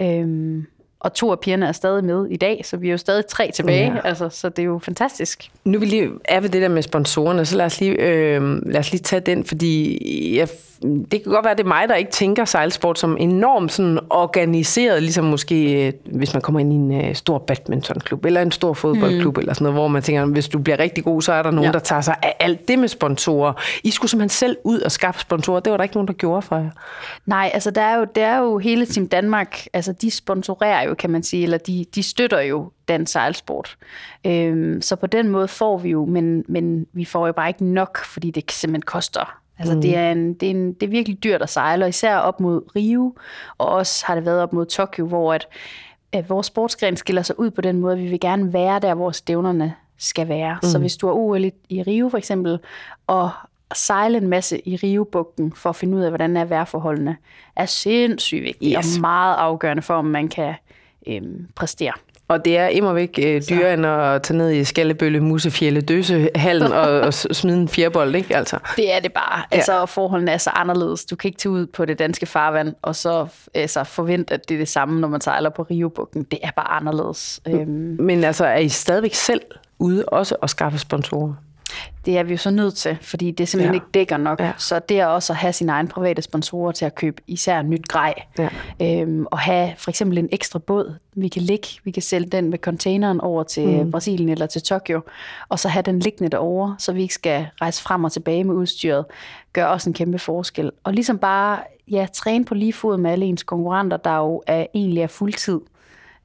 [0.00, 0.66] Øhm,
[1.00, 3.50] og to af pigerne er stadig med i dag, så vi er jo stadig tre
[3.54, 4.00] tilbage, ja.
[4.04, 5.50] altså, så det er jo fantastisk.
[5.64, 8.80] Nu vi lige er ved det der med sponsorerne, så lad os lige, øh, lad
[8.80, 9.98] os lige tage den, fordi
[10.38, 10.48] jeg
[10.82, 13.98] det kan godt være, at det er mig, der ikke tænker sejlsport som enormt sådan
[14.10, 18.52] organiseret, ligesom måske, øh, hvis man kommer ind i en uh, stor badmintonklub, eller en
[18.52, 19.40] stor fodboldklub, mm.
[19.40, 21.64] eller sådan noget, hvor man tænker, hvis du bliver rigtig god, så er der nogen,
[21.64, 21.72] ja.
[21.72, 23.52] der tager sig af alt det med sponsorer.
[23.84, 25.60] I skulle simpelthen selv ud og skaffe sponsorer.
[25.60, 26.70] Det var der ikke nogen, der gjorde for jer.
[27.26, 30.94] Nej, altså der er jo, der er jo hele Team Danmark, altså de sponsorerer jo,
[30.94, 33.76] kan man sige, eller de, de støtter jo dansk sejlsport.
[34.26, 37.64] Øhm, så på den måde får vi jo, men, men vi får jo bare ikke
[37.64, 39.80] nok, fordi det simpelthen koster Altså mm.
[39.80, 42.40] det, er en, det, er en, det er virkelig dyrt at sejle, og især op
[42.40, 43.14] mod Rio,
[43.58, 45.48] og også har det været op mod Tokyo, hvor at,
[46.12, 48.94] at vores sportsgren skiller sig ud på den måde, at vi vil gerne være der,
[48.94, 50.58] hvor stævnerne skal være.
[50.62, 50.68] Mm.
[50.68, 52.58] Så hvis du er OL i, i Rio for eksempel,
[53.06, 53.30] og
[53.74, 57.16] sejle en masse i Rio-bugten for at finde ud af, hvordan er vejrforholdene,
[57.56, 58.96] er sindssygt vigtigt yes.
[58.96, 60.54] og meget afgørende for, om man kan
[61.06, 61.92] øhm, præstere.
[62.28, 66.72] Og det er immer væk øh, dyrere end at tage ned i Skallebølle, Musefjælde, Døsehallen
[66.72, 68.36] og, og smide en fjerbold, ikke?
[68.36, 68.58] Altså.
[68.76, 69.42] Det er det bare.
[69.52, 69.56] Ja.
[69.56, 71.04] Altså, forholdene er så anderledes.
[71.04, 74.54] Du kan ikke tage ud på det danske farvand, og så altså, forvente, at det
[74.54, 76.22] er det samme, når man sejler på Rio-bugten.
[76.22, 77.40] Det er bare anderledes.
[77.48, 77.96] Øhm.
[78.00, 79.40] Men altså, er I stadigvæk selv
[79.78, 81.34] ude også at skaffe sponsorer?
[82.06, 83.76] Det er vi jo så nødt til, fordi det simpelthen ja.
[83.76, 84.40] ikke dækker nok.
[84.40, 84.52] Ja.
[84.56, 87.88] Så det er også at have sine egne private sponsorer til at købe især nyt
[87.88, 88.14] grej.
[88.38, 88.48] Ja.
[88.82, 92.50] Øhm, og have for eksempel en ekstra båd, vi kan ligge, vi kan sælge den
[92.50, 93.90] med containeren over til mm.
[93.90, 95.00] Brasilien eller til Tokyo,
[95.48, 98.54] og så have den liggende derovre, så vi ikke skal rejse frem og tilbage med
[98.54, 99.04] udstyret,
[99.52, 100.70] gør også en kæmpe forskel.
[100.84, 101.58] Og ligesom bare
[101.90, 105.60] ja, træne på lige fod med alle ens konkurrenter, der jo er, egentlig er fuldtid.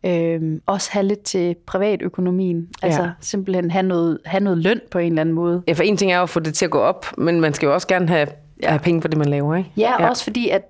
[0.06, 2.70] Øhm, også have lidt til privatøkonomien.
[2.82, 3.10] Altså ja.
[3.20, 5.64] simpelthen have noget, have noget løn på en eller anden måde.
[5.68, 7.54] Ja, for en ting er jo at få det til at gå op, men man
[7.54, 8.28] skal jo også gerne have,
[8.62, 8.70] ja.
[8.70, 9.72] have penge for det, man laver, ikke?
[9.78, 10.62] Ja, ja, også fordi, at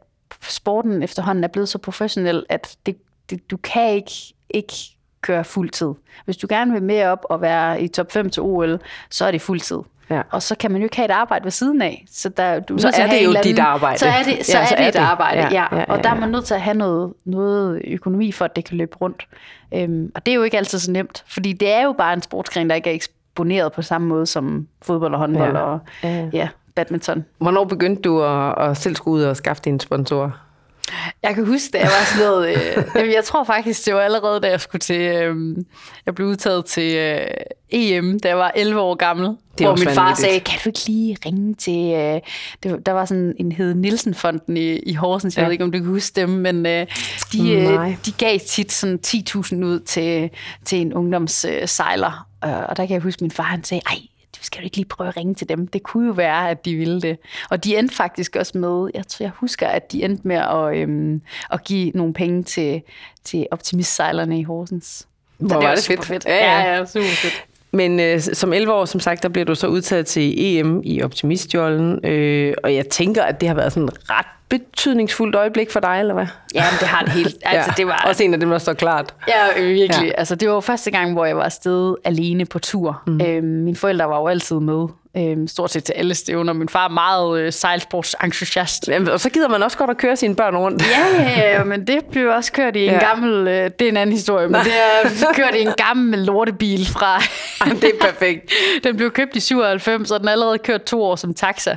[0.42, 2.96] sporten efterhånden er blevet så professionel, at det,
[3.30, 4.12] det, du kan ikke,
[4.50, 4.74] ikke
[5.22, 5.90] køre fuld tid.
[6.26, 9.32] Hvis du gerne vil med op og være i top 5 til OL, så er
[9.32, 9.80] det fuld tid.
[10.10, 10.22] Ja.
[10.32, 12.06] Og så kan man jo ikke have et arbejde ved siden af.
[12.12, 14.00] Så, der, du Så er det jo en eller dit anden- arbejde.
[14.00, 15.00] Så er det, så Ja, er så det er et det.
[15.00, 15.68] arbejde, Ja, ja.
[15.72, 18.56] ja, ja, Og der er man nødt til at have noget, noget økonomi for, at
[18.56, 19.28] det kan løbe rundt.
[19.74, 22.22] Øhm, og det er jo ikke altid så nemt, fordi det er jo bare en
[22.22, 25.60] sportsgren, der ikke er eksponeret på samme måde som fodbold og håndbold Ja.
[25.62, 26.26] og Ja.
[26.34, 27.26] ja, badminton.
[27.38, 30.30] Hvornår begyndte du at, at selv skulle ud og skaffe dine sponsorer?
[31.24, 32.50] Jeg kan huske, da jeg var sådan noget...
[32.50, 35.02] Øh, jamen, jeg tror faktisk, det var allerede, da jeg skulle til...
[35.02, 35.36] Øh,
[36.06, 37.28] jeg blev udtaget til øh,
[37.70, 39.28] EM, da jeg var 11 år gammel.
[39.58, 40.20] Det hvor min far vanvittigt.
[40.28, 41.94] sagde, kan du ikke lige ringe til...
[41.94, 42.20] Øh,
[42.64, 45.36] det, der var sådan en hed Nielsen-fonden i, i Horsens.
[45.38, 45.46] Jeg Ja.
[45.46, 46.88] ved ikke, om du kan huske dem, men øh,
[47.34, 47.90] de, Nej.
[47.90, 50.30] øh, de gav tit sådan 10.000 ud til,
[50.66, 52.28] til en ungdomssejler.
[52.46, 53.98] Øh, og der kan jeg huske, min far han sagde, ej,
[54.44, 55.68] skal du ikke lige prøve at ringe til dem?
[55.68, 57.18] Det kunne jo være, at de ville det.
[57.50, 60.76] Og de endte faktisk også med, jeg tror, jeg husker, at de endte med at,
[60.78, 62.82] øhm, at give nogle penge til,
[63.24, 65.08] til optimistsejlerne i Horsens.
[65.38, 66.06] Hvor Så var var det fedt.
[66.06, 66.26] fedt.
[66.26, 66.76] Ja, ja.
[66.78, 67.46] ja, super fedt.
[67.72, 71.02] Men øh, som 11 år, som sagt, der bliver du så udtaget til EM i
[71.04, 72.06] Optimistjollen.
[72.06, 74.26] Øh, og jeg tænker, at det har været sådan et ret
[74.60, 76.28] betydningsfuldt øjeblik for dig, eller hvad?
[76.56, 77.36] Ja, men det har det helt.
[77.46, 77.74] Altså, ja.
[77.78, 79.14] det var, Også en af dem, der står klart.
[79.28, 79.90] Ja, virkelig.
[80.02, 80.06] Ja.
[80.06, 80.12] Ja.
[80.18, 83.02] Altså, det var jo første gang, hvor jeg var afsted alene på tur.
[83.08, 83.22] Mm.
[83.22, 84.88] Øhm, mine forældre var jo altid med.
[85.18, 86.54] Øhm, stort set til alle stævner.
[86.54, 88.88] Min far er meget øh, sejlsportsentusiast.
[88.88, 90.84] Jamen, Og så gider man også godt at køre sine børn rundt.
[90.90, 93.00] Ja, ja, ja, men det blev også kørt i en Ja.
[93.10, 93.48] gammel...
[93.48, 97.20] Øh, det er en anden historie, men det er kørt i en gammel lortebil fra...
[97.70, 98.52] det er perfekt.
[98.84, 101.76] den blev købt i 97, og den er allerede kørt to år som taxa.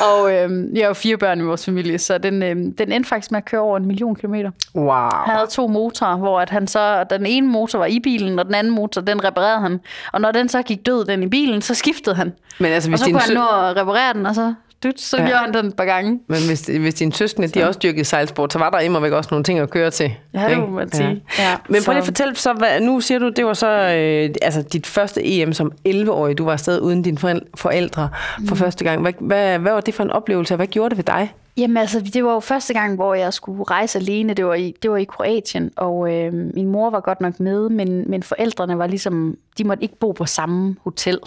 [0.00, 3.08] og øh, jeg har jo fire børn i vores familie, så den, øh, den endte
[3.08, 4.50] faktisk med at køre over en million kilometer.
[4.74, 4.86] Wow.
[5.26, 8.44] Han havde to motorer, hvor at han så, den ene motor var i bilen, og
[8.46, 9.80] den anden motor, den reparerede han.
[10.12, 12.32] Og når den så gik død, den i bilen, så skiftede han.
[12.58, 15.00] Men altså, Og hvis så din, kunne han nå at reparere den, og så, dyt,
[15.00, 15.22] så Ja.
[15.22, 15.28] ja.
[15.28, 16.20] gjorde han den et par gange.
[16.28, 19.28] men hvis, hvis dine søskende, de også dyrkede sejlsport, så var der immer væk også
[19.30, 20.12] nogle ting at køre til.
[20.34, 21.22] Ja, det må man sige.
[21.38, 21.56] Ja.
[21.68, 24.34] Men prøv lige at Så- fortælle, så, hvad, nu siger du, det var så øh,
[24.42, 26.38] altså dit første EM som 11-årig.
[26.38, 28.08] Du var afsted uden dine forældre
[28.48, 29.02] for første gang.
[29.02, 31.34] Hvad, hvad, hvad var det for en oplevelse, og hvad gjorde det ved dig?
[31.56, 34.34] Jamen altså, det var jo første gang, hvor jeg skulle rejse alene.
[34.34, 37.68] Det var i, det var i Kroatien, og øh, min mor var godt nok med,
[37.68, 41.18] men, men forældrene var ligesom, de måtte ikke bo på samme hotel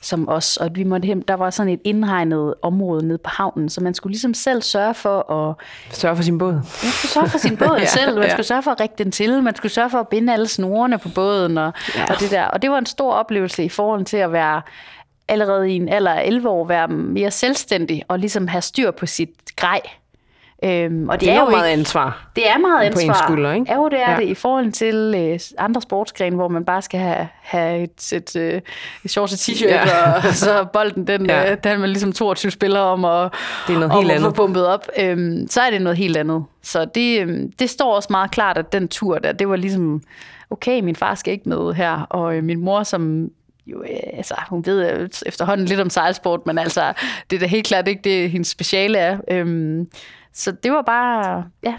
[0.00, 3.68] som os, og vi måtte hem, der var sådan et indhegnet område nede på havnen,
[3.68, 5.54] så man skulle ligesom selv sørge for at
[5.90, 6.52] Sørge for sin båd.
[6.52, 8.30] Man skulle sørge for sin båd Ja, selv, man ja.
[8.30, 10.98] skulle sørge for at række den til, man skulle sørge for at binde alle snorene
[10.98, 12.04] på båden og, ja.
[12.14, 12.44] og det der.
[12.44, 14.62] Og det var en stor oplevelse i forhold til at være
[15.28, 19.06] allerede i en alder af 11 år, være mere selvstændig og ligesom have styr på
[19.06, 19.80] sit grej.
[20.64, 22.28] Øhm, og det, Det er er jo meget ikke, ansvar.
[22.36, 23.26] det er meget på ens ansvar.
[23.26, 23.66] skulder, ikke?
[23.68, 24.16] Ja, jo, det er Ja.
[24.16, 28.36] det i forhold til øh, andre sportsgrene, hvor man bare skal have, have et sæt
[28.36, 28.60] øh,
[29.06, 30.12] shorts og t-shirt, Ja.
[30.12, 31.50] og så bolden, den, Ja.
[31.52, 33.32] øh, den er man ligesom 22 spillere om at,
[33.66, 34.36] Det er noget om helt at få andet.
[34.36, 34.86] pumpet op.
[34.98, 36.44] Øhm, så er det noget helt andet.
[36.62, 40.02] Så det, øhm, det står også meget klart, at den tur der, det var ligesom,
[40.50, 43.28] okay, min far skal ikke med her, og øh, min mor, som
[43.66, 46.92] jo, øh, altså, hun ved øh, efterhånden lidt om sejlsport, men altså,
[47.30, 49.18] det er da helt klart ikke det, hendes speciale er.
[49.30, 49.86] Øhm,
[50.34, 51.74] så det var bare, ja,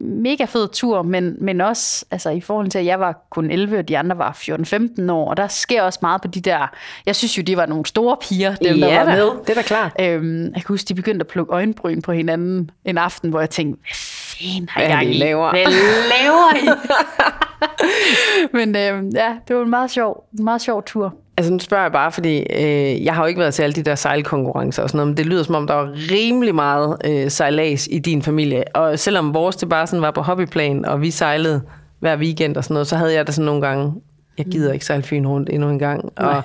[0.00, 3.78] mega fed tur, men, men også altså, i forhold til, at jeg var kun 11,
[3.78, 6.66] og de andre var 14-15 år, og der sker også meget på de der,
[7.06, 9.16] jeg synes jo, de var nogle store piger, dem der ja, var da.
[9.16, 9.30] med.
[9.40, 9.92] det er da klart.
[10.00, 13.50] Øhm, jeg kan huske, de begyndte at plukke øjenbryn på hinanden en aften, hvor jeg
[13.50, 15.12] tænkte, hvad fanden har I i?
[15.12, 15.50] laver?
[15.50, 16.68] Hvad laver I?
[18.56, 21.14] Men øhm, ja, det var en meget sjov, en meget sjov tur.
[21.38, 23.82] Altså nu spørger jeg bare, fordi øh, jeg har jo ikke været til alle de
[23.82, 27.30] der sejlkonkurrencer og sådan noget, men det lyder som om, der var rimelig meget øh,
[27.30, 28.76] sejlads i din familie.
[28.76, 31.62] Og selvom vores det bare sådan var på hobbyplan, og vi sejlede
[32.00, 33.92] hver weekend og sådan noget, så havde jeg det sådan nogle gange,
[34.38, 36.12] jeg gider ikke sejle Fyn rundt endnu en gang.
[36.16, 36.42] Og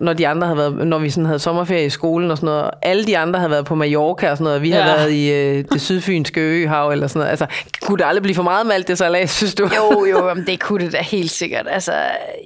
[0.00, 2.62] når de andre havde været, når vi sådan havde sommerferie i skolen og sådan noget,
[2.62, 4.96] og alle de andre havde været på Mallorca og sådan noget, og vi havde Ja.
[4.96, 7.30] været i øh, det sydfynske øhav eller sådan noget.
[7.30, 7.46] Altså,
[7.82, 9.70] kunne det aldrig blive for meget med alt det sejlads, synes du?
[9.76, 11.66] Jo, jo, jamen, det kunne det da helt sikkert.
[11.70, 11.92] Altså,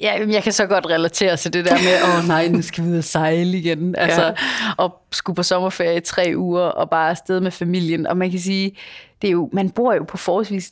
[0.03, 2.85] ja, jeg kan så godt relatere til det der med, åh oh, nej, nu skal
[2.85, 3.95] vi ud og sejle igen.
[3.99, 4.33] Altså, ja.
[4.77, 8.07] og skulle på sommerferie i tre uger, og bare afsted med familien.
[8.07, 8.73] Og man kan sige,
[9.23, 10.71] det er jo, man bor jo på forholdsvis,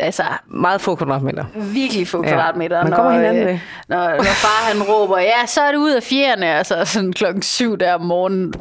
[0.00, 1.44] altså Meget få kvadratmeter.
[1.54, 2.82] virkelig få Ja, kvadratmeter.
[2.84, 3.52] man kommer hinanden ved.
[3.52, 7.12] øh, når, når far han råber, ja, så er det ud af fjerne, altså sådan
[7.12, 8.54] klokken syv der om morgenen,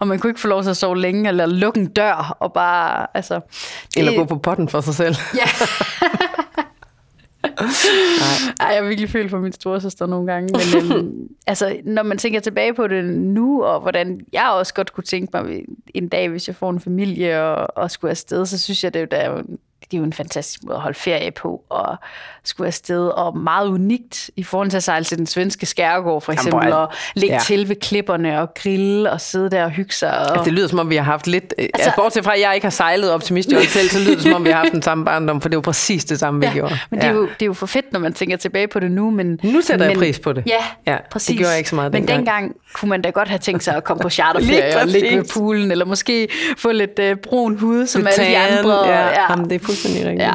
[0.00, 2.52] og man kunne ikke få lov til at sove længe, eller lukke en dør, og
[2.52, 3.34] bare, altså...
[3.34, 5.16] Det, Eller gå på potten for sig selv.
[5.36, 5.44] Ja.
[7.44, 10.48] Ej, jeg har virkelig følt for min storesøster nogle gange.
[10.52, 14.92] Men øhm, altså, når man tænker tilbage på det nu, og hvordan jeg også godt
[14.92, 15.62] kunne tænke mig
[15.94, 19.12] en dag, hvis jeg får en familie og, og skulle afsted, så synes jeg, det
[19.12, 19.44] er jo
[19.80, 21.96] det er jo en fantastisk måde at holde ferie på, og
[22.44, 26.32] skulle afsted, og meget unikt i forhold til at sejle til den svenske skærgård, for
[26.32, 27.38] eksempel, Jamen, og ligge ja.
[27.38, 27.44] ja.
[27.44, 30.10] til ved klipperne, og grille, og sidde der og hygge sig.
[30.18, 30.30] Og...
[30.30, 31.54] Altså, det lyder som om, vi har haft lidt...
[31.58, 34.32] Altså, altså bortset fra, at jeg ikke har sejlet optimistjolle selv, så lyder det som
[34.32, 36.52] om, vi har haft den samme barndom, for det var præcis det samme, vi Ja,
[36.52, 36.78] gjorde.
[36.90, 38.90] men det er, jo, det er jo for fedt, når man tænker tilbage på det
[38.90, 39.10] nu.
[39.10, 40.42] Men, Nu sætter jeg men, pris på det.
[40.46, 40.52] Ja,
[40.86, 41.36] Ja, ja det præcis.
[41.38, 42.18] gjorde jeg ikke så meget Men dengang.
[42.18, 45.18] dengang kunne man da godt have tænkt sig at komme på charterferie og ligge ved
[45.18, 45.34] præcis.
[45.34, 48.86] poolen, eller måske få lidt øh, brun hud, som alle de andre.
[48.86, 49.30] Ja, ja.
[49.30, 50.26] Jamen, det er fuldstændig rigtigt.
[50.26, 50.32] Ja.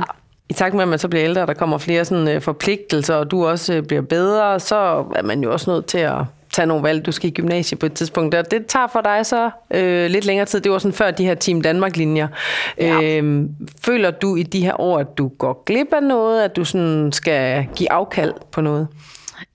[0.49, 3.15] I takt med, at man så bliver ældre, og der kommer flere sådan, øh, forpligtelser,
[3.15, 6.17] og du også øh, bliver bedre, så er man jo også nødt til at
[6.55, 7.05] tage nogle valg.
[7.05, 8.35] Du skal i gymnasiet på et tidspunkt.
[8.35, 10.61] Og det tager for dig så øh, lidt længere tid.
[10.61, 12.27] Det var sådan før de her Team Danmark-linjer.
[12.77, 13.01] Ja.
[13.01, 13.49] Øh,
[13.85, 17.11] føler du i de her år, at du går glip af noget, at du sådan
[17.11, 18.87] skal give afkald på noget?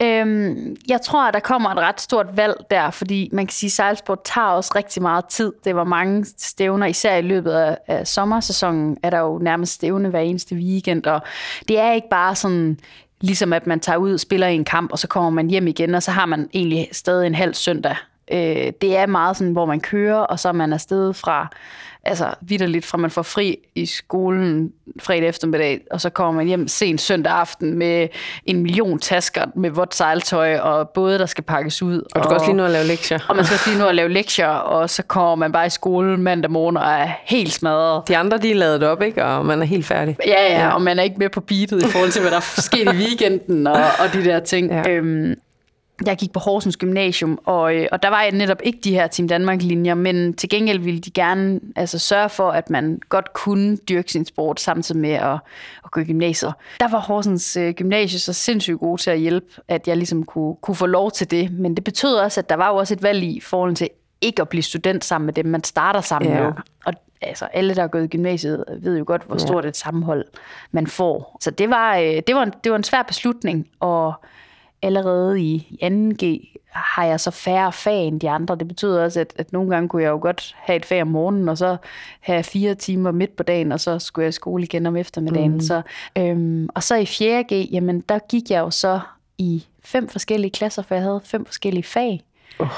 [0.03, 3.69] Øhm, jeg tror, at der kommer et ret stort valg der, fordi man kan sige,
[3.69, 5.53] at sejlsport tager også rigtig meget tid.
[5.65, 10.09] Det var mange stævner, især i løbet af, af sommersæsonen, er der jo nærmest stævne
[10.09, 11.21] hver eneste weekend, og
[11.69, 12.79] det er ikke bare sådan,
[13.21, 15.67] ligesom at man tager ud og spiller i en kamp, og så kommer man hjem
[15.67, 17.97] igen, og så har man egentlig stadig en halv søndag.
[18.33, 21.49] Øh, det er meget sådan, hvor man kører, og så er man afsted fra,
[22.05, 26.69] altså vidderligt fra man får fri i skolen fredag eftermiddag, og så kommer man hjem
[26.69, 28.09] sent søndag aften med
[28.47, 32.03] en million tasker med vådt sejltøj, og både der skal pakkes ud.
[32.15, 33.19] Og du skal også lige nå at lave lektier.
[33.29, 35.71] og man skal også lige nå at lave lektier, og så kommer man bare i
[35.71, 38.09] skole mandag morgen og er helt smadret.
[38.09, 39.25] De andre, de er lavet op, ikke?
[39.25, 40.17] og man er helt færdig.
[40.27, 42.61] Ja, ja, og man er ikke med på beatet i forhold til, hvad der er
[42.61, 44.71] sket i weekenden og, og de der ting.
[44.71, 44.83] Ja.
[44.87, 44.91] Ja.
[44.91, 45.35] Øhm,
[46.07, 49.29] jeg gik på Horsens Gymnasium, og, øh, og der var netop ikke de her Team
[49.29, 54.13] Danmark-linjer, men til gengæld ville de gerne altså, sørge for, at man godt kunne dyrke
[54.13, 55.39] sin sport samtidig med at,
[55.85, 56.53] at gå i gymnasiet.
[56.81, 60.55] Der var Horsens øh, Gymnasie så sindssygt god til at hjælpe, at jeg ligesom kunne,
[60.61, 63.03] kunne få lov til det, men det betød også, at der var jo også et
[63.03, 63.89] valg i forhold til
[64.21, 66.43] ikke at blive student sammen med dem, man starter sammen Ja.
[66.43, 66.53] med.
[66.85, 70.25] Og altså, alle, der har gået i gymnasiet, ved jo godt, hvor stort et sammenhold
[70.73, 71.37] man får.
[71.41, 74.13] Så det var, øh, det var, en, det var en svær beslutning, og
[74.83, 78.57] allerede i 2G har jeg så færre fag end de andre.
[78.57, 81.09] Det betyder også, at, at nogle gange kunne jeg jo godt have et fag om
[81.09, 81.77] morgenen, og så
[82.21, 85.53] have fire timer midt på dagen, og så skulle jeg i skole igen om eftermiddagen.
[85.53, 85.61] Mm.
[85.61, 85.83] Så,
[86.19, 89.01] øhm, og så i 4G, jamen der gik jeg jo så
[89.39, 92.25] i fem forskellige klasser, for jeg havde fem forskellige fag.
[92.59, 92.69] Oh.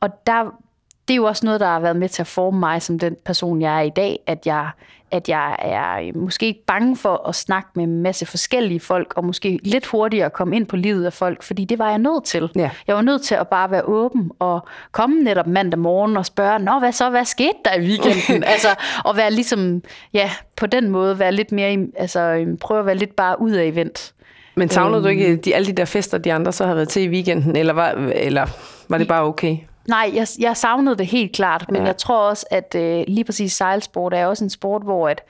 [0.00, 0.62] Og der,
[1.10, 3.16] det er jo også noget, der har været med til at forme mig som den
[3.24, 4.70] person, jeg er i dag, at jeg,
[5.10, 9.12] at jeg er øh, måske ikke bange for at snakke med en masse forskellige folk,
[9.16, 12.24] og måske lidt hurtigere komme ind på livet af folk, fordi det var jeg nødt
[12.24, 12.50] til.
[12.56, 12.70] Ja.
[12.86, 16.58] Jeg var nødt til at bare være åben og komme netop mandag morgen og spørge,
[16.58, 18.44] nå hvad så, hvad skete der i weekenden?
[18.54, 18.68] altså,
[19.04, 22.96] og være ligesom, ja, på den måde være lidt mere, altså øhm, prøve at være
[22.96, 24.14] lidt bare ud af event.
[24.54, 25.18] Men savnede du Øhm.
[25.18, 27.72] ikke de, alle de der fester, de andre så har været til i weekenden, eller
[27.72, 28.46] var, eller
[28.88, 29.56] var det bare okay?
[29.90, 31.82] Nej, jeg, jeg savnede det helt klart, men Ja.
[31.82, 31.86] ja.
[31.86, 35.22] jeg tror også, at øh, lige præcis sejlsport er også en sport, hvor at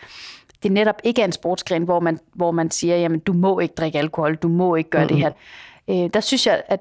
[0.62, 3.74] det netop ikke er en sportsgren, hvor man, hvor man siger, jamen du må ikke
[3.74, 5.16] drikke alkohol, du må ikke gøre mm-hmm.
[5.16, 5.32] det
[5.88, 6.04] her.
[6.04, 6.80] Øh, der synes jeg, at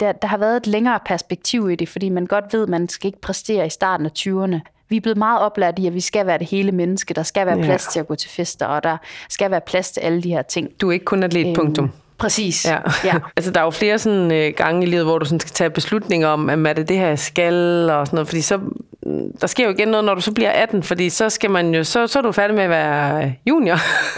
[0.00, 2.88] der, der har været et længere perspektiv i det, fordi man godt ved, at man
[2.88, 4.60] skal ikke præstere i starten af 20'erne.
[4.88, 7.14] Vi er blevet meget oplært i, at vi skal være det hele menneske.
[7.14, 7.64] Der skal være Ja.
[7.64, 8.96] plads til at gå til fester, og der
[9.28, 10.68] skal være plads til alle de her ting.
[10.80, 11.90] Du er ikke kun atlet, punktum.
[12.18, 12.64] Præcis.
[12.64, 12.78] Ja.
[13.04, 13.14] ja.
[13.36, 15.70] altså, der er jo flere sådan, øh, gange i livet, hvor du sådan skal tage
[15.70, 18.28] beslutninger om, at er det det her, jeg skal, og sådan noget.
[18.28, 21.30] Fordi så, mm, der sker jo igen noget, når du så bliver 18, fordi så
[21.30, 23.76] skal man jo, så, så er du færdig med at være junior.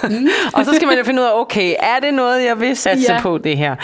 [0.09, 0.29] Mm.
[0.55, 3.13] og så skal man jo finde ud af, okay, er det noget, jeg vil satse
[3.13, 3.21] Ja.
[3.21, 3.77] på det her?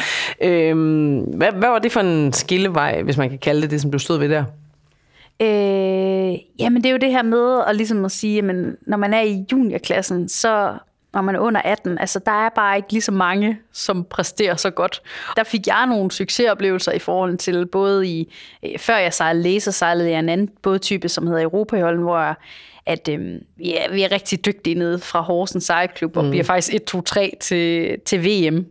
[0.43, 3.91] Øhm, hvad, hvad var det for en skillevej, hvis man kan kalde det det, som
[3.91, 4.45] du stod ved der?
[5.43, 8.55] Øh, jamen det er jo det her med at, ligesom at sige, at
[8.87, 10.73] når man er i juniorklassen, så
[11.17, 14.57] når man er under 18, altså der er bare ikke lige så mange, som præsterer
[14.57, 15.03] så godt.
[15.37, 19.71] Der fik jeg nogle succesoplevelser i forhold til, både i, øh, før jeg sejlede læser,
[19.71, 22.35] sejlede jeg en anden bådtype, som hedder Europaholden, hvor jeg,
[22.87, 26.95] at øh, vi, er, vi er rigtig dygtige nede fra Horsens Sejlklub, og bliver faktisk
[26.95, 28.67] 1-2-3 til, til VM.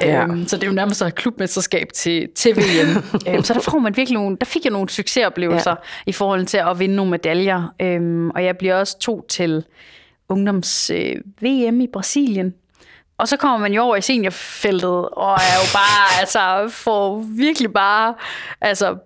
[0.00, 0.06] Ja.
[0.06, 0.22] Ja.
[0.22, 2.96] Øhm, så det er jo nærmest et klubmesterskab til, til VM.
[3.28, 5.76] øhm, så der, får man virkelig nogle, der fik jeg nogle succesoplevelser ja.
[6.06, 7.74] i forhold til at vinde nogle medaljer.
[7.80, 9.64] Øhm, og jeg bliver også to til
[10.28, 12.54] ungdoms øh, VM i Brasilien.
[13.18, 17.72] Og så kommer man jo over i seniorfeltet, og er jo bare, altså, får virkelig
[17.72, 18.14] bare,
[18.60, 18.96] altså,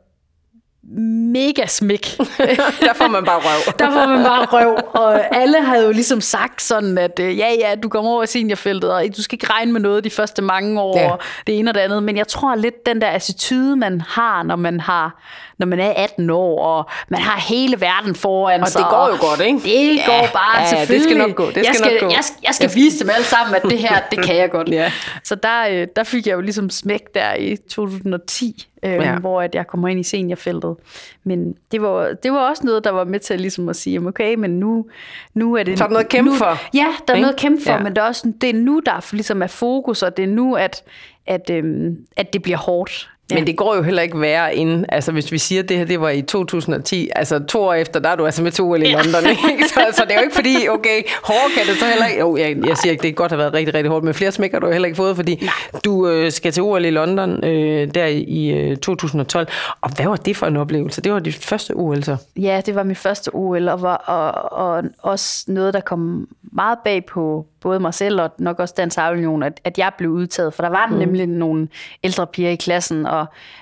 [1.33, 2.07] mega smæk.
[2.87, 3.73] Der får man bare røv.
[3.79, 7.49] Der får man bare røv, og alle havde jo ligesom sagt sådan, at øh, ja,
[7.59, 10.43] ja, du kommer over i seniorfeltet, og du skal ikke regne med noget de første
[10.43, 11.05] mange år, Ja.
[11.05, 11.15] ja.
[11.47, 12.03] det ene og det andet.
[12.03, 15.23] Men jeg tror lidt, den der attitude, man har, når man har
[15.59, 18.79] når man er 18 år, og man har hele verden foran Og sig.
[18.79, 19.59] det går jo godt, ikke?
[19.59, 21.27] Det Ja, går bare ja, ja, det skal selvfølgelig.
[21.27, 22.07] nok gå, det jeg skal skal, nok gå.
[22.17, 24.69] Jeg, skal- jeg skal vise dem alle sammen, at det her, det kan jeg godt.
[24.69, 24.93] Ja.
[25.25, 29.03] Så der, øh, der fik jeg jo ligesom smæk der i 2010, øh, Ja.
[29.03, 29.19] ja.
[29.19, 30.77] hvor at jeg kommer ind i seniorfeltet.
[31.25, 34.35] Men det var, det var også noget, der var med til ligesom at sige, okay,
[34.35, 34.87] men nu,
[35.35, 35.79] nu er det...
[35.79, 37.21] Så er der noget at kæmpe nu, for, Ja, der er ikke?
[37.21, 37.77] noget at kæmpe for, Ja.
[37.77, 37.83] ja.
[37.83, 40.55] men det er også det er nu, der ligesom er fokus, og det er nu,
[40.55, 40.83] at,
[41.27, 43.11] at, øhm, at det bliver hårdt.
[43.31, 43.35] Ja.
[43.35, 45.85] Men det går jo heller ikke værre inden, altså hvis vi siger, at det her
[45.85, 48.83] det var i 2010, altså to år efter, der er du altså med til OL
[48.83, 49.69] i London, ikke?
[49.75, 52.37] Så, så det er jo ikke fordi, okay, hårdt kan det så heller ikke, jo,
[52.37, 54.67] jeg, jeg siger ikke, det godt have været rigtig, rigtig hårdt, men flere smækker har
[54.67, 55.81] du heller ikke fået, fordi Nej.
[55.85, 59.49] du øh, skal til OL i London øh, der i, i øh, 2012,
[59.81, 61.01] og hvad var det for en oplevelse?
[61.01, 62.17] Det var dit første OL så?
[62.37, 66.79] Ja, det var mit første OL, og, var, og, og også noget, der kom meget
[66.85, 70.55] bag på både mig selv og nok også Dansk Union, at, at jeg blev udtaget.
[70.55, 70.97] For der var mm.
[70.97, 71.69] nemlig nogle
[72.05, 73.18] ældre piger i klassen, og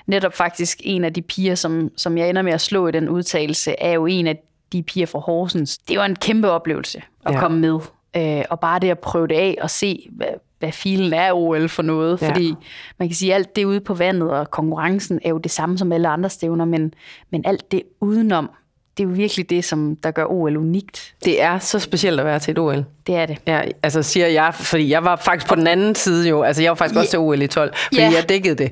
[0.07, 3.09] netop faktisk en af de piger, som, som jeg ender med at slå i den
[3.09, 4.43] udtalelse, er jo en af
[4.73, 5.77] de piger fra Horsens.
[5.77, 7.39] Det var en kæmpe oplevelse at ja.
[7.39, 7.79] komme med.
[8.15, 10.27] Øh, og bare det at prøve det af og se, hvad,
[10.59, 12.21] hvad filen er OL for noget.
[12.21, 12.29] Ja.
[12.29, 12.55] Fordi
[12.97, 15.77] man kan sige, at alt det ude på vandet og konkurrencen er jo det samme
[15.77, 16.93] som alle andre stævner, men,
[17.29, 18.49] men alt det udenom,
[18.97, 21.15] det er jo virkelig det, som der gør OL unikt.
[21.25, 22.85] Det er så specielt at være til et OL.
[23.07, 23.37] Det er det.
[23.47, 26.69] Ja, altså siger jeg, fordi jeg var faktisk på den anden side jo, altså jeg
[26.69, 28.11] var faktisk også til OL i 12, fordi Ja.
[28.15, 28.71] jeg dækkede det.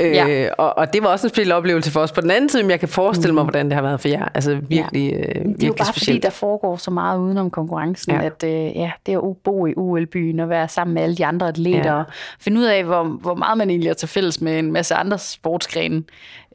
[0.00, 2.48] Ja, Øh, og, og det var også en speciel oplevelse for os på den anden
[2.50, 4.28] side, men jeg kan forestille mig, hvordan det har været for jer.
[4.34, 5.16] Altså virkelig, ja.
[5.18, 6.16] øh, Det er virkelig jo bare specielt.
[6.16, 8.22] fordi, der foregår så meget udenom konkurrencen, Ja.
[8.26, 11.48] at øh, ja, det at bo i OL-byen og være sammen med alle de andre
[11.48, 11.98] atleter, Ja.
[11.98, 12.04] og
[12.40, 15.18] finde ud af, hvor, hvor meget man egentlig er til fælles med en masse andre
[15.18, 16.02] sportsgrene.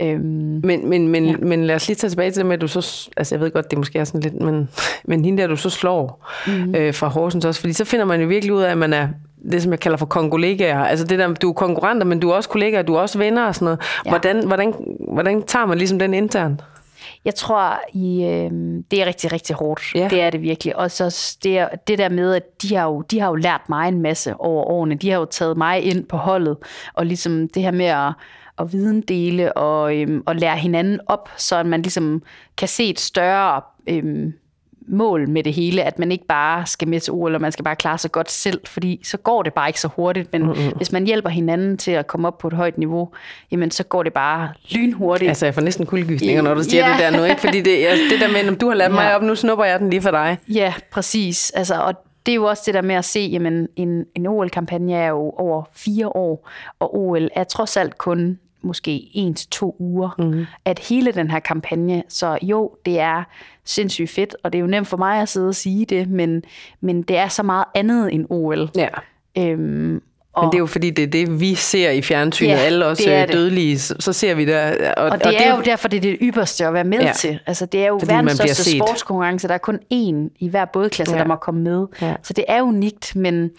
[0.01, 0.19] Øhm,
[0.63, 1.35] Men, men, men, ja.
[1.37, 3.51] men lad os lige tage tilbage til det med, at du så, altså jeg ved
[3.51, 4.69] godt, det måske er sådan lidt, men,
[5.05, 6.75] men hende der, du så slår mm-hmm.
[6.75, 9.07] øh, fra Horsens også, fordi så finder man jo virkelig ud af, at man er
[9.51, 10.83] det, som jeg kalder for kongolegaer.
[10.83, 13.45] Altså det der, du er konkurrenter, men du er også kollegaer, du er også venner
[13.45, 13.79] og sådan noget.
[14.05, 14.09] Ja.
[14.09, 14.73] Hvordan, hvordan,
[15.13, 16.63] hvordan tager man ligesom den internt?
[17.25, 18.51] Jeg tror, I, øh,
[18.91, 19.95] det er rigtig, rigtig hårdt.
[19.95, 20.07] Ja.
[20.09, 20.75] Det er det virkelig.
[20.75, 23.87] Og så det, det der med, at de har, jo, de har jo lært mig
[23.87, 24.95] en masse over årene.
[24.95, 26.57] De har jo taget mig ind på holdet.
[26.93, 28.13] Og ligesom det her med at,
[28.59, 32.21] at videndele og, øhm, og lære hinanden op, så man ligesom
[32.57, 34.33] kan se et større øhm,
[34.89, 37.63] mål med det hele, at man ikke bare skal med til OL, og man skal
[37.63, 40.71] bare klare sig godt selv, fordi så går det bare ikke så hurtigt, men mm-hmm.
[40.77, 43.09] hvis man hjælper hinanden til at komme op på et højt niveau,
[43.51, 45.29] jamen så går det bare lynhurtigt.
[45.29, 46.91] Altså jeg får næsten kuldegysninger, når du siger Ja.
[46.91, 47.41] det der nu, ikke?
[47.41, 49.15] Fordi det, jeg, det der med, om du har ladt mig Ja.
[49.15, 50.37] op, nu snupper jeg den lige for dig.
[50.53, 51.49] Ja, præcis.
[51.55, 51.93] Altså, og
[52.25, 55.33] det er jo også det der med at se, jamen en, en OL-kampagne er jo
[55.37, 56.49] over fire år,
[56.79, 60.45] og OL er trods alt kun måske en til to uger, mm-hmm.
[60.65, 63.23] at hele den her kampagne, så jo, det er
[63.65, 66.43] sindssygt fedt, og det er jo nemt for mig at sidde og sige det, men,
[66.81, 68.69] men det er så meget andet end OL.
[68.75, 68.87] Ja.
[69.37, 70.01] Øhm,
[70.33, 72.85] og, Men det er jo fordi, det er det, vi ser i fjernsynet, Ja, alle
[72.85, 73.35] os det er øh, det.
[73.35, 74.55] dødelige, så, ser vi det.
[74.55, 74.65] Og,
[75.05, 77.11] Og det, og det er jo derfor, det er det ypperste at være med Ja.
[77.15, 77.39] til.
[77.45, 78.81] Altså, det er jo Fordi verdens største set.
[78.85, 79.47] sportskonkurrence.
[79.47, 81.19] Der er kun én i hver bådklasse, ja.
[81.19, 81.85] der må komme med.
[82.01, 82.15] Ja.
[82.23, 83.51] Så det er unikt, men,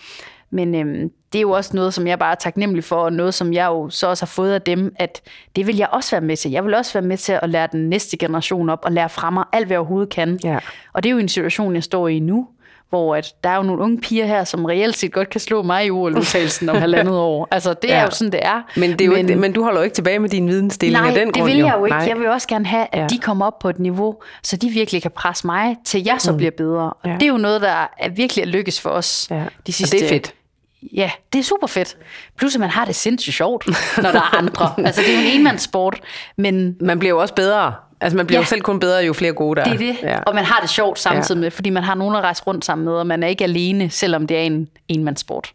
[0.50, 3.34] men øhm, det er jo også noget, som jeg bare er taknemmelig for, og noget,
[3.34, 5.20] som jeg jo så også har fået af dem, at
[5.56, 6.50] det vil jeg også være med til.
[6.50, 9.30] Jeg vil også være med til at lære den næste generation op, og lære fra
[9.30, 10.38] mig alt, hvad jeg overhovedet kan.
[10.44, 10.58] Ja.
[10.92, 12.48] Og det er jo en situation, jeg står i nu,
[12.88, 15.62] hvor at der er jo nogle unge piger her, som reelt set godt kan slå
[15.62, 17.48] mig i OL-udtagelsen om halvandet år.
[17.50, 18.04] Altså, det er Ja.
[18.04, 18.62] jo sådan, det er.
[18.76, 21.06] Men, det er jo men, ikke, men du holder jo ikke tilbage med din vidensdeling
[21.06, 21.46] af den det grund.
[21.50, 21.96] vil jeg jo ikke.
[21.96, 22.06] Nej.
[22.08, 23.06] Jeg vil også gerne have, at ja.
[23.06, 26.30] de kommer op på et niveau, så de virkelig kan presse mig, til jeg så
[26.32, 26.36] mm.
[26.36, 26.90] bliver bedre.
[26.92, 27.14] Og Ja.
[27.14, 29.44] det er jo noget, der er virkelig er lykkes for os Ja.
[29.66, 29.94] de sidste...
[29.94, 30.34] Og det er fedt.
[30.82, 31.96] Ja, det er super fedt.
[32.38, 33.66] Plus, at man har det sindssygt sjovt,
[34.02, 34.74] når der er andre.
[34.86, 36.00] altså, det er jo en enmandssport,
[36.36, 37.74] men Man bliver jo også bedre.
[38.00, 38.42] Altså man bliver Ja.
[38.42, 39.96] jo selv kun bedre, jo flere gode der det er det.
[40.02, 40.18] Ja.
[40.20, 42.84] Og man har det sjovt samtidig med, fordi man har nogen at rejse rundt sammen
[42.84, 45.52] med, og man er ikke alene, selvom det er en enmandssport.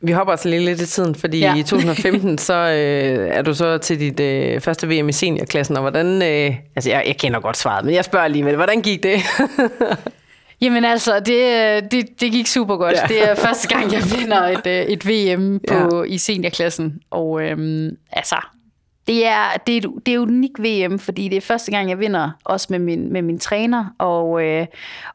[0.00, 1.52] Vi hopper altså lige lidt i tiden, fordi ja.
[1.52, 1.54] Ja.
[1.58, 5.80] i 2015, så øh, er du så til dit øh, første VM i seniorklassen, og
[5.80, 9.20] hvordan, øh, altså jeg, jeg kender godt svaret, men jeg spørger alligevel, hvordan gik det?
[10.60, 12.96] Jamen altså, det, det, det gik super godt.
[12.96, 13.06] Ja.
[13.08, 16.02] Det er første gang, jeg vinder et, øh, et VM på, ja.
[16.02, 17.00] i seniorklassen.
[17.10, 18.36] Og øhm, altså,
[19.06, 21.88] det er, det, er, et- det er et unikt VM, fordi det er første gang,
[21.90, 23.84] jeg vinder, også med min, med min træner.
[23.98, 24.66] Og, øh,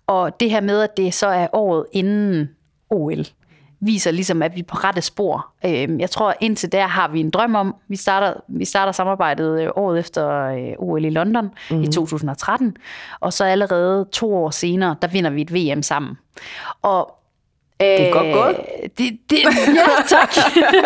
[0.07, 2.49] og det her med, at det så er året inden
[2.89, 3.25] OL,
[3.81, 5.47] viser ligesom, at vi er på rette spor.
[5.65, 7.75] Øh, jeg tror, indtil der har vi en drøm om.
[7.87, 11.83] Vi starter, vi starter samarbejdet øh, året efter øh, OL i London mm-hmm.
[11.83, 12.77] i 2013.
[13.19, 16.17] Og så allerede to år senere, der vinder vi et VM sammen.
[16.81, 17.15] Og
[17.79, 18.57] det er godt gået.
[18.97, 20.29] Det, det, ja, tak.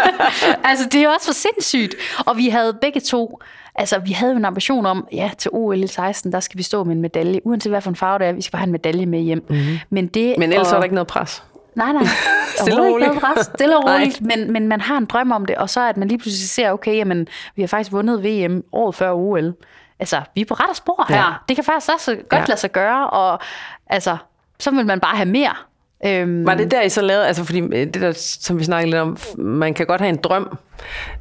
[0.69, 1.95] altså, det er jo også for sindssygt.
[2.25, 3.39] Og vi havde begge to,
[3.75, 6.63] altså vi havde jo en ambition om, ja, til OL i 16, der skal vi
[6.63, 8.67] stå med en medalje, uanset hvad for en farve det er, vi skal bare have
[8.67, 9.45] en medalje med hjem.
[9.49, 9.77] Mm-hmm.
[9.89, 11.43] Men, det, men ellers og, var der ikke noget pres.
[11.75, 12.03] Nej, nej.
[12.61, 13.11] Stille og roligt.
[13.41, 14.21] Stille og roligt.
[14.21, 16.71] Men, men man har en drøm om det, og så at man lige pludselig ser,
[16.71, 19.53] okay, jamen, vi har faktisk vundet VM året før OL.
[19.99, 21.15] Altså, vi er på rette spor her.
[21.17, 21.23] Ja.
[21.47, 22.45] Det kan faktisk også godt Ja.
[22.47, 23.39] lade sig gøre, og
[23.87, 24.17] altså,
[24.59, 25.51] så vil man bare have mere.
[26.05, 28.91] Øhm, Var det der, I så lavede, altså fordi øh, det der, som vi snakkede
[28.91, 30.57] lidt om, man kan godt have en drøm,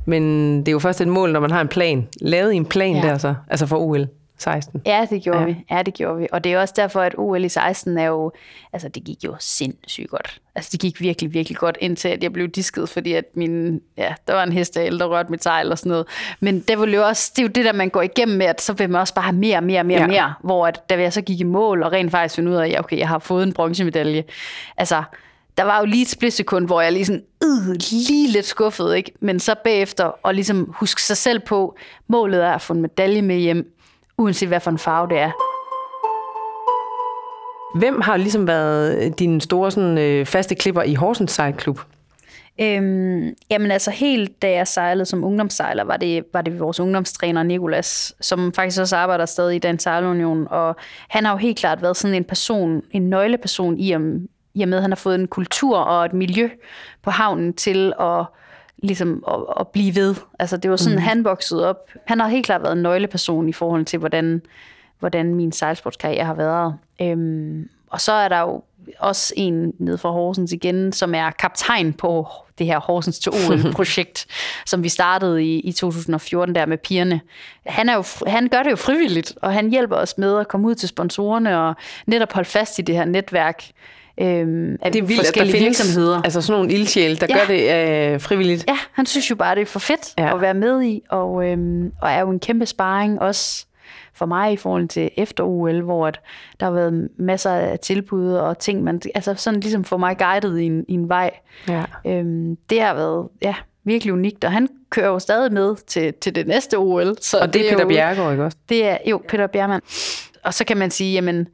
[0.07, 2.09] men det er jo først et mål, når man har en plan.
[2.21, 3.03] Lavede I en plan Ja.
[3.03, 4.07] der så, altså for OL
[4.43, 4.83] 16?
[4.87, 5.45] Ja, det gjorde Ja.
[5.45, 5.57] vi.
[5.71, 6.27] Ja, det gjorde vi.
[6.33, 8.33] Og det er også derfor, at OL i 16 er jo...
[8.73, 10.41] Altså, det gik jo sindssygt godt.
[10.55, 13.81] Altså, det gik virkelig, virkelig godt, indtil at jeg blev disket, fordi at min...
[13.97, 16.07] Ja, der var en hestehale, der rørte mit sejl og sådan noget.
[16.41, 18.61] Men det, var jo også, det er jo det, der man går igennem med, at
[18.61, 20.07] så vil man også bare have mere, mere, mere, Ja.
[20.07, 20.35] mere.
[20.45, 22.79] Hvor at, da jeg så gik i mål og rent faktisk finde ud af, at
[22.79, 24.25] okay, jeg har fået en bronzemedalje.
[24.77, 25.03] Altså,
[25.59, 29.13] der var jo lige et splitsekund, hvor jeg lige sådan, øh, lige lidt skuffet, ikke?
[29.21, 31.77] Men så bagefter, og ligesom huske sig selv på,
[32.09, 33.73] målet er at få en medalje med hjem,
[34.23, 35.33] uanset hvad for en farve det er.
[37.79, 41.81] Hvem har ligesom været dine store sådan, øh, faste klipper i Horsens Sejlklub?
[42.61, 47.43] Øhm, jamen altså helt da jeg sejlede som ungdomssejler, var det, var det vores ungdomstræner
[47.43, 50.77] Nikolas, som faktisk også arbejder stadig i Dansk Sejlunion, og
[51.09, 54.19] han har jo helt klart været sådan en person, en nøgleperson i, om,
[54.55, 56.49] i og med, at han har fået en kultur og et miljø
[57.03, 58.25] på havnen til at
[58.83, 60.15] ligesom at, at blive ved.
[60.39, 61.03] Altså det var sådan, mm.
[61.03, 61.91] han voksede op.
[62.07, 64.43] Han har helt klart været en nøgleperson i forhold til, hvordan,
[64.99, 66.75] hvordan min sejlsportskarriere har været.
[67.03, 68.63] Øhm, og så er der jo
[68.99, 72.27] også en nede fra Horsens igen, som er kaptajn på
[72.59, 74.27] det her Horsens til OL-projekt,
[74.67, 77.21] som vi startede i, i 2014 der med pigerne.
[77.67, 80.69] Han, er jo, han gør det jo frivilligt, og han hjælper os med at komme
[80.69, 81.75] ud til sponsorerne og
[82.07, 83.65] netop holde fast i det her netværk
[84.21, 86.23] øhm, Det er vildt, at der findes virksomheder.
[86.23, 87.35] altså sådan nogle ildsjæle, der Ja.
[87.39, 88.65] gør det øh, frivilligt.
[88.69, 90.35] Ja, han synes jo bare, det er for fedt Ja.
[90.35, 93.67] at være med i, og, øhm, og er jo en kæmpe sparring også
[94.15, 96.21] for mig i forhold til efter OL, hvor at
[96.61, 100.61] der har været masser af tilbud og ting, man altså sådan ligesom får mig guidet
[100.61, 101.31] i en, i en vej.
[101.69, 101.83] Ja.
[102.07, 103.55] Øhm, det har været ja,
[103.85, 107.15] virkelig unikt, og han kører jo stadig med til, til det næste OL.
[107.21, 108.57] Så Og det er Peter jo, Bjerregaard, ikke også?
[108.69, 109.83] Det er jo Peter Bjermann.
[110.45, 111.49] Og så kan man sige, jamen,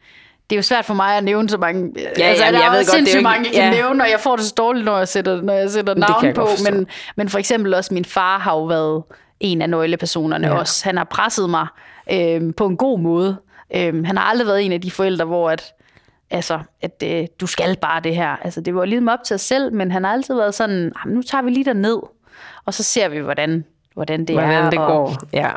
[0.50, 1.92] det er jo svært for mig at nævne så mange.
[1.96, 3.82] Ja, altså, jamen, der jeg er ved godt, det er mange, jeg kan ja.
[3.82, 6.48] nævne, og jeg får det så dårligt, når jeg sætter, når jeg sætter navn på.
[6.70, 6.86] Men,
[7.16, 9.02] men for eksempel også min far har jo været
[9.40, 10.58] en af nøglepersonerne Ja.
[10.58, 10.84] også.
[10.84, 11.66] Han har presset mig
[12.12, 13.36] øh, på en god måde.
[13.76, 15.64] Øh, han har aldrig været en af de forældre, hvor at,
[16.30, 18.36] altså, at øh, du skal bare det her.
[18.44, 21.12] Altså, det var ligesom op til os selv, men han har altid været sådan, "Ah,
[21.12, 21.98] nu tager vi lige ned
[22.66, 24.70] og så ser vi, hvordan, hvordan det Hvordan er.
[24.70, 25.16] det og, går.
[25.32, 25.50] Ja.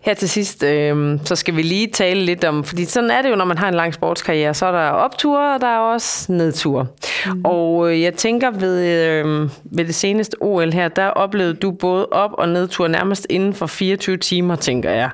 [0.00, 3.30] Her til sidst, øh, så skal vi lige tale lidt om, fordi sådan er det
[3.30, 6.32] jo, når man har en lang sportskarriere, så er der opture, og der er også
[6.32, 6.86] nedture.
[7.26, 7.40] Mm.
[7.44, 12.06] Og øh, jeg tænker ved, øh, ved det seneste OL her, der oplevede du både
[12.06, 15.10] op- og nedtur nærmest inden for 24 timer, tænker jeg.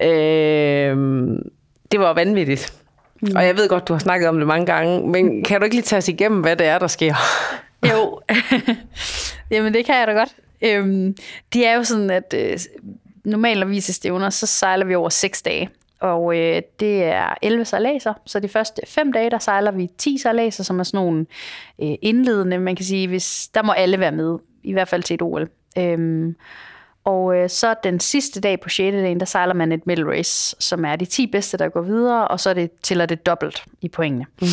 [0.00, 0.06] Ja.
[0.08, 0.96] Øh,
[1.92, 2.72] det var vanvittigt.
[3.22, 3.36] Mm.
[3.36, 5.76] Og jeg ved godt, du har snakket om det mange gange, men kan du ikke
[5.76, 7.14] lige tage os igennem, hvad det er, der sker?
[7.92, 8.20] Jo,
[9.50, 10.34] jamen det kan jeg da godt.
[10.62, 11.16] Øhm,
[11.52, 12.58] det er jo sådan, at øh,
[13.24, 15.70] normalt når vi er til stævner, så sejler vi over seks dage.
[16.00, 20.18] Og øh, det er 11 sejladser, så de første fem dage, der sejler vi 10
[20.18, 21.26] sejladser, som er sådan nogle
[21.82, 25.14] øh, indledende, man kan sige, hvis der må alle være med, i hvert fald til
[25.14, 25.48] et OL.
[25.78, 26.36] Øhm,
[27.04, 28.78] og øh, så den sidste dag på 6.
[28.92, 32.28] dagen, der sejler man et middle race, som er de 10 bedste, der går videre,
[32.28, 34.26] og så er det, tæller det dobbelt i pointene.
[34.40, 34.46] Mm.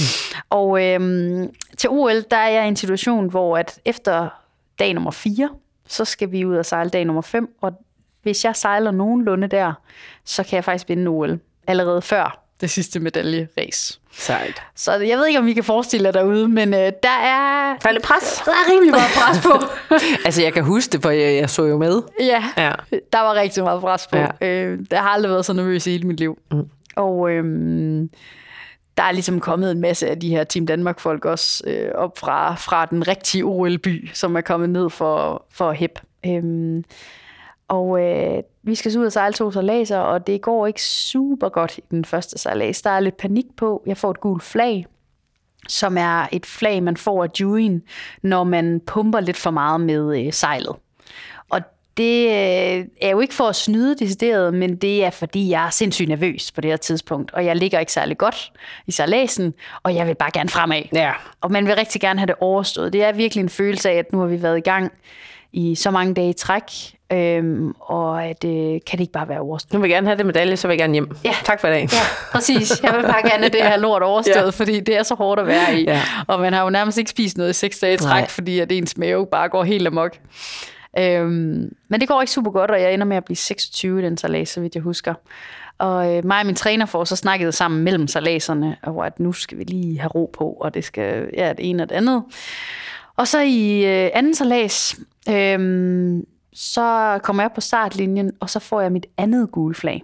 [0.49, 0.99] Og øh,
[1.77, 4.29] til OL, der er jeg i en situation, hvor at efter
[4.79, 5.49] dag nummer 4,
[5.87, 7.73] så skal vi ud og sejle dag nummer 5, og
[8.23, 9.73] hvis jeg sejler nogenlunde der,
[10.25, 13.99] så kan jeg faktisk vinde OL allerede før det sidste medalje-race.
[14.13, 14.61] Sejt.
[14.75, 17.75] Så jeg ved ikke, om I kan forestille jer derude, men øh, der er...
[17.81, 18.41] Falde pres.
[18.45, 19.65] Der er rimelig meget pres på.
[20.25, 22.01] Altså, jeg kan huske det, for jeg, jeg så jo med.
[22.19, 22.71] ja, Ja.
[23.13, 24.17] der var rigtig meget pres på.
[24.17, 24.27] Ja.
[24.41, 26.37] Øh, der har aldrig været så nervøs i hele mit liv.
[26.51, 26.69] Mm.
[26.95, 28.09] Og øhm,
[28.97, 32.55] der er ligesom kommet en masse af de her Team Danmark-folk også øh, op fra,
[32.55, 35.99] fra den rigtige OL-by, som er kommet ned for, for HEP.
[36.25, 36.83] Øhm,
[37.71, 41.49] og øh, vi skal så ud og sejle to sejladser, og det går ikke super
[41.49, 42.81] godt i den første sejlads.
[42.81, 43.83] Der er lidt panik på.
[43.85, 44.85] Jeg får et gult flag,
[45.67, 47.81] som er et flag, man får af juryen,
[48.21, 50.75] når man pumper lidt for meget med øh, sejlet.
[51.49, 51.61] Og
[51.97, 55.69] det øh, er jo ikke for at snyde decideret, men det er fordi, jeg er
[55.69, 58.51] sindssygt nervøs på det her tidspunkt, og jeg ligger ikke særlig godt
[58.87, 59.53] i sejladsen,
[59.83, 60.81] og jeg vil bare gerne fremad.
[60.93, 61.11] Ja.
[61.41, 62.93] Og man vil rigtig gerne have det overstået.
[62.93, 64.91] Det er virkelig en følelse af, at nu har vi været i gang
[65.53, 66.63] i så mange dage i træk,
[67.13, 69.73] øhm, og at øh, kan det ikke bare være overstået.
[69.73, 71.09] Nu vil jeg gerne have det medalje, så vil jeg gerne hjem.
[71.25, 71.33] Ja.
[71.43, 71.81] Tak for i dag.
[71.93, 71.97] Ja,
[72.31, 72.83] præcis.
[72.83, 74.49] Jeg vil bare gerne have det her lort overstået, Ja.
[74.49, 75.83] fordi det er så hårdt at være i.
[75.83, 76.01] Ja.
[76.27, 78.27] Og man har jo nærmest ikke spist noget i seks dage træk, Nej.
[78.29, 80.17] Fordi at ens mave bare går helt amok.
[80.99, 84.05] Øhm, men det går ikke super godt, og jeg ender med at blive 26 i
[84.05, 85.13] den salas, så vidt jeg husker.
[85.77, 89.33] Og øh, mig og min træner får så snakket sammen mellem salaserne, og at nu
[89.33, 92.23] skal vi lige have ro på, og det skal ja, det ene og det andet.
[93.17, 94.95] Og så i øh, anden salas,
[95.29, 95.59] øh,
[96.53, 100.03] så kommer jeg på startlinjen, og så får jeg mit andet gule flag.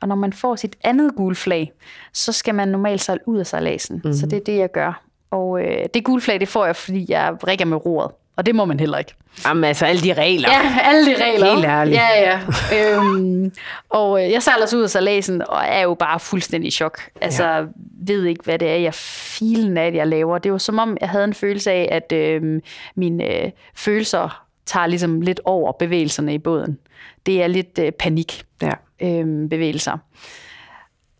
[0.00, 1.72] Og når man får sit andet gule flag,
[2.12, 3.96] så skal man normalt sejle ud af sejladsen.
[3.96, 4.12] Mm-hmm.
[4.12, 5.02] Så det er det, jeg gør.
[5.30, 8.10] Og øh, det gule flag, det får jeg, fordi jeg rækker med roret.
[8.36, 9.14] Og det må man heller ikke.
[9.46, 10.48] Jamen altså, alle de regler.
[10.48, 11.54] Ja, alle de regler.
[11.54, 11.96] Helt ærligt.
[11.96, 12.38] Ja,
[12.72, 12.96] ja.
[12.96, 13.52] øhm,
[13.90, 17.00] og øh, jeg sejler så ud af salasen, og er jo bare fuldstændig i chok.
[17.20, 17.64] Altså, ja.
[18.06, 20.38] ved ikke, hvad det er, jeg filen af, jeg laver.
[20.38, 22.60] Det var som om, jeg havde en følelse af, at øh,
[22.94, 26.78] mine øh, følelser tager ligesom lidt over bevægelserne i båden.
[27.26, 28.72] Det er lidt øh, panik Ja.
[29.02, 29.98] øh, bevægelser.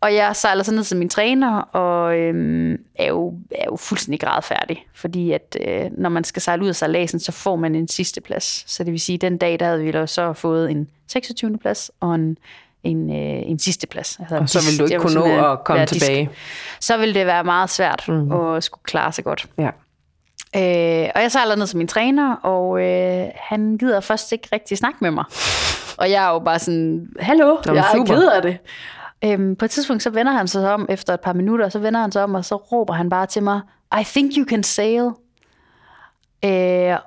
[0.01, 4.19] Og jeg sejler så ned til min træner, og øh, er, jo, er jo fuldstændig
[4.19, 4.87] gradfærdig.
[4.95, 8.21] Fordi at øh, når man skal sejle ud af sejladsen, så får man en sidste
[8.21, 8.63] plads.
[8.71, 11.57] Så det vil sige, at den dag, der havde vi så fået en 26.
[11.57, 12.37] plads og en,
[12.83, 14.17] en, øh, en sidste plads.
[14.19, 16.05] Altså, Og så vil du ikke kunne nå at komme være disk.
[16.05, 16.29] tilbage.
[16.79, 18.31] Så vil det være meget svært mm-hmm.
[18.31, 19.45] at skulle klare sig godt.
[19.57, 19.69] Ja.
[20.55, 24.77] Øh, og jeg sejler ned til min træner, og øh, han gider først ikke rigtig
[24.77, 25.25] snakke med mig.
[25.97, 28.57] Og jeg er jo bare sådan, hallo, jeg er ked af det.
[29.25, 31.99] Øhm, på et tidspunkt, så vender han sig om efter et par minutter, så vender
[32.01, 33.61] han sig om, og så råber han bare til mig,
[33.99, 35.09] I think you can sail.
[36.45, 36.97] Øh,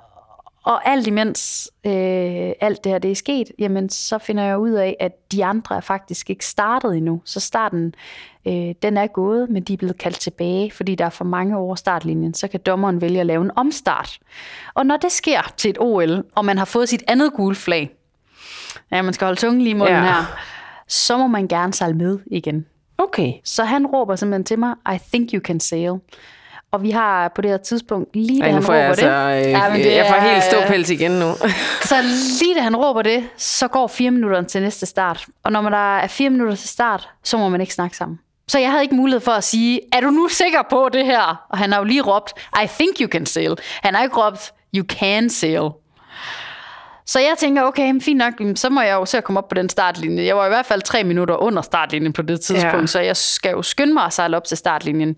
[0.67, 4.71] og alt imens øh, alt det her det er sket, jamen så finder jeg ud
[4.71, 7.21] af, at de andre er faktisk ikke startet endnu.
[7.25, 7.93] Så starten,
[8.47, 11.57] øh, den er gået, men de er blevet kaldt tilbage, fordi der er for mange
[11.57, 12.33] over startlinjen.
[12.33, 14.19] Så kan dommeren vælge at lave en omstart.
[14.73, 17.89] Og når det sker til et OL, og man har fået sit andet gule flag,
[18.91, 20.01] ja, man skal holde tungen lige i munden Ja.
[20.03, 20.37] her,
[20.87, 22.65] så må man gerne sejle med igen.
[22.97, 23.33] Okay.
[23.43, 25.93] Så han råber simpelthen til mig, I think you can sail.
[26.71, 29.05] Og vi har på det her tidspunkt, lige da Ej, nu han råber jeg altså,
[29.05, 31.33] det, øh, Ja, men det jeg får er- helt ståpels igen nu.
[31.89, 31.95] så
[32.41, 35.25] lige da han råber det, så går fire minutter til næste start.
[35.43, 38.19] Og når man der er fire minutter til start, så må man ikke snakke sammen.
[38.47, 41.45] Så jeg havde ikke mulighed for at sige, er du nu sikker på det her?
[41.49, 43.55] Og han har jo lige råbt, I think you can sail.
[43.83, 45.69] Han har ikke råbt, you can sail.
[47.07, 49.55] Så jeg tænker, okay, fint nok, så må jeg jo se at komme op på
[49.55, 50.25] den startlinje.
[50.25, 52.87] Jeg var i hvert fald tre minutter under startlinjen på det tidspunkt, ja.
[52.87, 55.15] så jeg skal jo skynde mig at sejle op til startlinjen.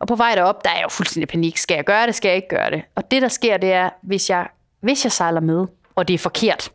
[0.00, 1.56] Og på vej derop, der er jeg jo fuldstændig panik.
[1.56, 2.82] Skal jeg gøre det, skal jeg ikke gøre det?
[2.94, 4.46] Og det, der sker, det er, hvis jeg,
[4.80, 6.70] hvis jeg sejler med, og det er forkert,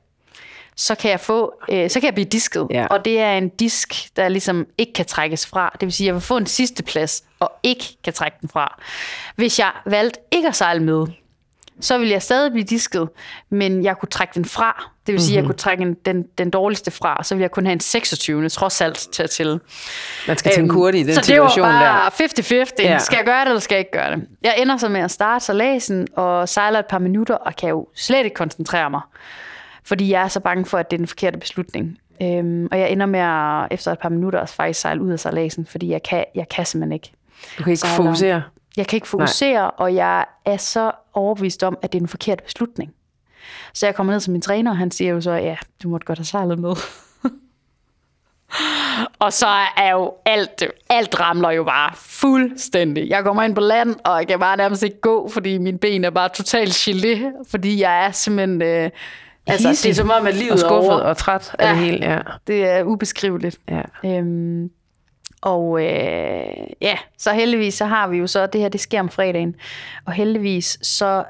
[0.76, 2.68] så kan jeg få, øh, så kan jeg blive disket.
[2.72, 2.86] Ja.
[2.86, 5.72] Og det er en disk, der ligesom ikke kan trækkes fra.
[5.74, 8.50] Det vil sige, at jeg vil få en sidste plads, og ikke kan trække den
[8.50, 8.82] fra.
[9.36, 11.06] Hvis jeg valgte ikke at sejle med,
[11.82, 13.10] så ville jeg stadig blive disket,
[13.50, 14.90] men jeg kunne trække den fra.
[15.08, 17.42] Det vil sige, at jeg kunne trække en, den, den dårligste fra, og så ville
[17.42, 18.50] jeg kun have en 26.
[18.50, 19.60] trods alt til at tælle.
[20.28, 22.10] Man skal tænke hurtigt i den så situation det var der.
[22.50, 22.84] bare 50-50.
[22.84, 22.98] Ja.
[22.98, 24.28] Skal jeg gøre det, eller skal jeg ikke gøre det?
[24.44, 27.88] Jeg ender så med at starte salasen og sejler et par minutter, og kan jo
[27.96, 29.02] slet ikke koncentrere mig.
[29.84, 31.98] Fordi jeg er så bange for, at det er den forkerte beslutning.
[32.22, 35.20] Øhm, og jeg ender med at, efter et par minutter at faktisk sejle ud af
[35.20, 37.12] salasen, fordi jeg kan, jeg kan simpelthen ikke.
[37.58, 37.96] Du kan ikke sejler.
[37.96, 38.42] fokusere.
[38.78, 39.72] Jeg kan ikke fokusere, Nej.
[39.78, 42.94] og jeg er så overbevist om, at det er en forkert beslutning.
[43.74, 46.06] Så jeg kommer ned til min træner, og han siger jo så, ja, du måtte
[46.06, 46.76] godt have sejlet med.
[49.20, 49.48] og så
[49.78, 53.10] er jo alt, alt ramler jo bare fuldstændig.
[53.10, 56.04] Jeg kommer ind på land, og jeg kan bare nærmest ikke gå, fordi mine ben
[56.04, 57.20] er bare totalt gelé,
[57.52, 58.62] fordi jeg er simpelthen...
[58.62, 58.90] Øh,
[59.48, 61.02] altså, det er som om, at livet og er skuffet over.
[61.02, 61.70] og træt af Ja.
[61.70, 62.12] det hele.
[62.12, 62.20] Ja.
[62.48, 63.60] Det er ubeskriveligt.
[63.70, 63.82] Ja.
[64.06, 64.72] Øhm,
[65.42, 69.10] og øh, ja, så heldigvis så har vi jo så, det her det sker om
[69.10, 69.56] fredagen,
[70.06, 71.24] og heldigvis så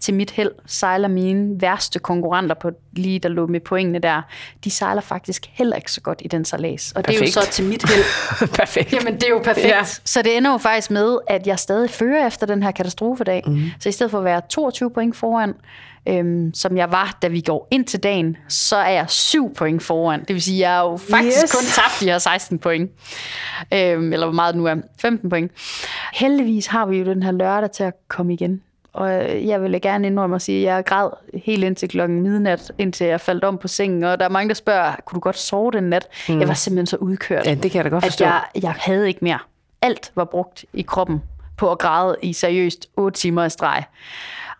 [0.00, 4.22] til mit held sejler mine værste konkurrenter på lige der lå med pointene der,
[4.64, 6.92] de sejler faktisk heller ikke så godt i den salas.
[6.96, 7.36] Og det er Perfekt.
[7.36, 8.04] jo så til mit held.
[8.60, 8.92] Perfekt.
[8.92, 9.66] Jamen, det er jo perfekt.
[9.66, 9.84] Ja.
[9.84, 13.42] Så det ender jo faktisk med, at jeg stadig fører efter den her katastrofedag.
[13.46, 13.70] Mm.
[13.80, 15.54] Så i stedet for at være 22 point foran,
[16.08, 19.82] øhm, som jeg var, da vi går ind til dagen, så er jeg 7 point
[19.82, 20.20] foran.
[20.20, 21.52] Det vil sige, at jeg er jo faktisk Yes.
[21.52, 22.90] kun tabt de her 16 point.
[23.74, 24.74] Øhm, eller hvor meget det nu er.
[25.00, 25.52] 15 point.
[26.12, 28.62] Heldigvis har vi jo den her lørdag til at komme igen.
[28.92, 29.10] Og
[29.46, 31.10] jeg vil gerne indrømme at sige, at jeg græd
[31.44, 34.04] helt indtil klokken midnat, indtil jeg faldt om på sengen.
[34.04, 36.06] Og der er mange, der spørger, kunne du godt sove den nat?
[36.28, 36.40] Mm.
[36.40, 38.24] Jeg var simpelthen så udkørt Ja, det kan jeg da godt at forstå.
[38.24, 39.38] jeg, jeg havde ikke mere.
[39.82, 41.22] Alt var brugt i kroppen
[41.56, 43.82] på at græde i seriøst 8 timer i streg.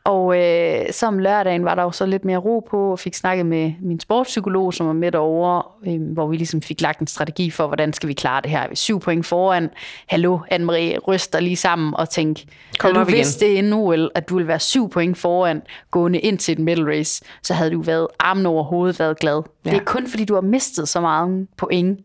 [0.08, 3.14] Og øh, så om lørdagen var der jo så lidt mere ro på, og fik
[3.14, 7.06] snakket med min sportspsykolog, som var med derovre, øh, hvor vi ligesom fik lagt en
[7.06, 8.68] strategi for, hvordan skal vi klare det her.
[8.68, 9.70] Vi syv point foran.
[10.06, 12.38] Hallo, Anne-Marie, ryster lige sammen og tænk,
[12.78, 13.16] Kom du op igen.
[13.16, 16.58] vidst det inden OL, at du ville være syv point foran, gående ind til et
[16.58, 19.42] medal race, så havde du været armen over hovedet været glad.
[19.64, 19.70] Ja.
[19.70, 22.00] Det er kun fordi, du har mistet så meget point,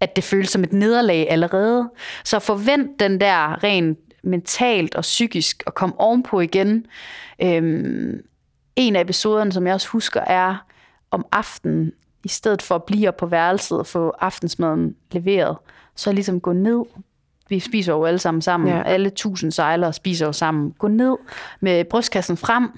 [0.00, 1.90] at det føles som et nederlag allerede.
[2.24, 3.98] Så forvent den der rent
[4.28, 6.86] mentalt og psykisk at komme ovenpå igen.
[7.42, 8.22] Øhm,
[8.76, 10.56] en af episoderne, som jeg også husker, er
[11.10, 11.92] om aftenen,
[12.24, 15.56] i stedet for at blive på værelset og få aftensmaden leveret,
[15.96, 16.84] så ligesom gå ned.
[17.48, 18.68] Vi spiser jo alle sammen sammen.
[18.68, 18.82] Ja.
[18.82, 20.72] Alle tusind sejlere spiser jo sammen.
[20.78, 21.16] Gå ned
[21.60, 22.70] med brystkassen frem.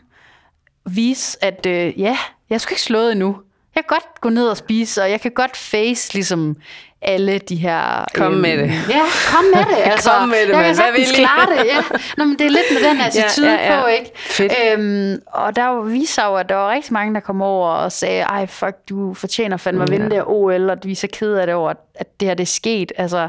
[0.90, 2.16] Vis, at øh, ja,
[2.50, 3.36] jeg sgu ikke slået endnu.
[3.74, 6.56] Jeg kan godt gå ned og spise, og jeg kan godt face ligesom
[7.02, 8.04] alle de her...
[8.14, 8.70] Kom med det.
[8.88, 9.00] Ja,
[9.34, 9.82] kom med det.
[9.92, 10.66] Altså, Kom med det, jeg mand.
[10.66, 11.66] kan sagtens klare det.
[11.66, 11.76] Ja.
[12.16, 13.82] Nå, men det er lidt med den attitude Ja, ja, ja.
[13.82, 14.10] på, ikke?
[14.16, 14.52] Fedt.
[14.72, 17.68] Øhm, og der var- viste sig jo, at der var rigtig mange, der kom over
[17.68, 20.96] og sagde, ej, fuck, du fortjener fandme at vinde det her OL, og vi er
[20.96, 22.92] så kede af det over, at det her det er sket.
[22.96, 23.28] Altså,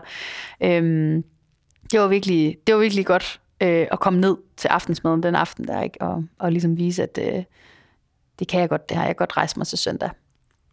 [0.64, 1.24] øhm,
[1.92, 5.68] det var virkelig, det var virkelig godt øh, at komme ned til aftensmaden den aften
[5.68, 6.02] der, ikke?
[6.02, 7.44] Og, og ligesom vise, at øh,
[8.40, 10.10] det kan jeg godt, det har jeg godt rejst mig til søndag.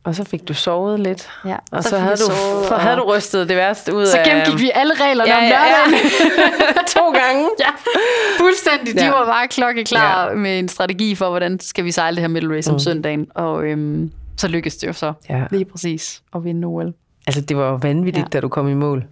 [0.08, 1.30] Og så fik du sovet lidt.
[1.44, 2.26] Ja, Og så, fik havde, du,
[2.68, 4.24] så havde du rystet det værste ud Så af...
[4.26, 5.90] gennemgik vi alle reglerne Ja, om ja, ja.
[5.90, 6.86] lørdagen.
[6.96, 7.48] to gange.
[7.60, 7.68] Ja,
[8.38, 8.94] fuldstændig.
[8.98, 9.10] De Ja.
[9.10, 10.28] var bare klokkeklar Ja.
[10.28, 10.34] ja.
[10.34, 12.74] med en strategi for, hvordan skal vi sejle det her middle race mm.
[12.74, 13.26] om søndagen.
[13.34, 15.42] Og øhm, så lykkedes det jo så Ja.
[15.50, 16.92] lige præcis at vinde OL.
[17.26, 18.28] Altså, det var jo vanvittigt, Ja.
[18.32, 19.04] da du kom i mål.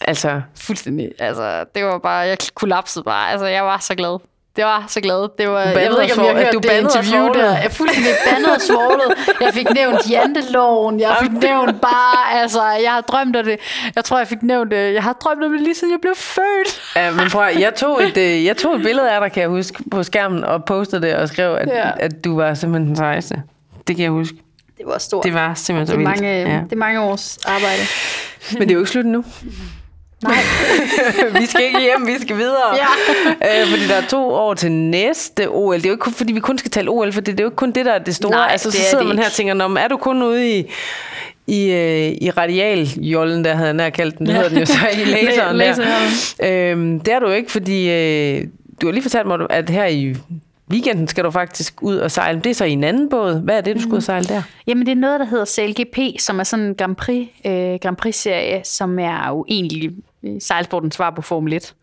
[0.00, 1.10] Altså, Fuldstændig.
[1.18, 3.30] Altså, det var bare, jeg kollapsede bare.
[3.30, 4.18] Altså, jeg var så glad.
[4.56, 5.28] Det var så glad.
[5.38, 7.44] Det var, jeg ved ikke, om jeg har hørt du det interview der.
[7.54, 9.12] Jeg er fuldstændig bandet og svoglet.
[9.40, 11.00] Jeg fik nævnt janteloven.
[11.00, 13.58] Jeg fik nævnt bare, altså, jeg har drømt om det.
[13.96, 14.94] Jeg tror, jeg fik nævnt det.
[14.94, 16.80] Jeg har drømt om det lige siden jeg blev født.
[16.96, 19.48] ja, men prøv, jeg tog, et, øh, jeg tog et billede af dig, kan jeg
[19.50, 21.90] huske, på skærmen, og postede det og skrev, at, Ja.
[22.00, 23.42] at du var simpelthen den sejeste.
[23.88, 24.36] Det kan jeg huske.
[24.78, 25.24] Det var stort.
[25.24, 26.22] Det var simpelthen det så er vildt.
[26.44, 26.60] mange, Ja.
[26.64, 27.82] det er mange års arbejde.
[28.52, 29.24] Men det er jo ikke slut nu.
[30.22, 30.34] Nej.
[31.40, 32.76] vi skal ikke hjem, vi skal videre.
[32.76, 33.60] Ja.
[33.62, 35.74] øh, fordi der er to år til næste OL.
[35.76, 37.44] Det er jo ikke kun, fordi vi kun skal tale OL, for det, det er
[37.44, 38.30] jo ikke kun det, der er det store.
[38.30, 40.58] Nej, altså, så det er sidder man her og tænker, Nå, er du kun ude
[40.58, 40.64] i,
[41.46, 44.26] i, øh, i radialjollen, der havde jeg nær kaldt den.
[44.26, 44.36] Det Ja.
[44.38, 45.58] hedder den jo så i laseren
[46.40, 46.70] der.
[46.72, 48.44] Øhm, det er du ikke, fordi øh,
[48.80, 50.14] du har lige fortalt mig, at her i
[50.70, 52.40] weekenden skal du faktisk ud og sejle.
[52.40, 53.40] Det er så i en anden båd.
[53.44, 54.42] Hvad er det, du ud og sejle der?
[54.66, 57.96] Jamen, det er noget, der hedder CLGP, som er sådan en Grand Prix, øh, Grand
[57.96, 59.90] Prix-serie, som er jo egentlig
[60.40, 61.74] sejlsportens svar på Formel 1.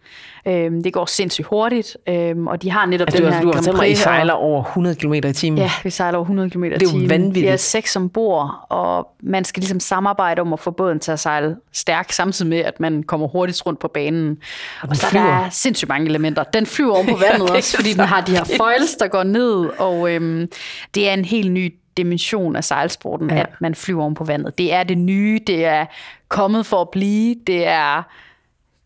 [0.48, 3.52] Øhm, det går sindssygt hurtigt, øhm, og de har netop Altså, den du, her du
[3.52, 3.98] Grand mig, I Prix.
[3.98, 5.58] og- sejler over 100 km i timen.
[5.60, 7.10] Ja, vi sejler over 100 km i er jo timen.
[7.10, 7.44] vanvittigt.
[7.44, 11.20] Vi er seks ombord, og man skal ligesom samarbejde om at få båden til at
[11.20, 14.38] sejle stærkt, samtidig med, at man kommer hurtigt rundt på banen.
[14.82, 15.26] Og, så flyver.
[15.26, 16.44] der er sindssygt mange elementer.
[16.44, 19.24] Den flyver oven på vandet det også, fordi den har de her foils, der går
[19.24, 20.48] ned, og øhm,
[20.96, 23.40] det er en helt ny dimension af sejlsporten, ja.
[23.40, 24.58] at man flyver oven på vandet.
[24.58, 25.86] Det er det nye, det er
[26.30, 28.04] kommet for at blive, det er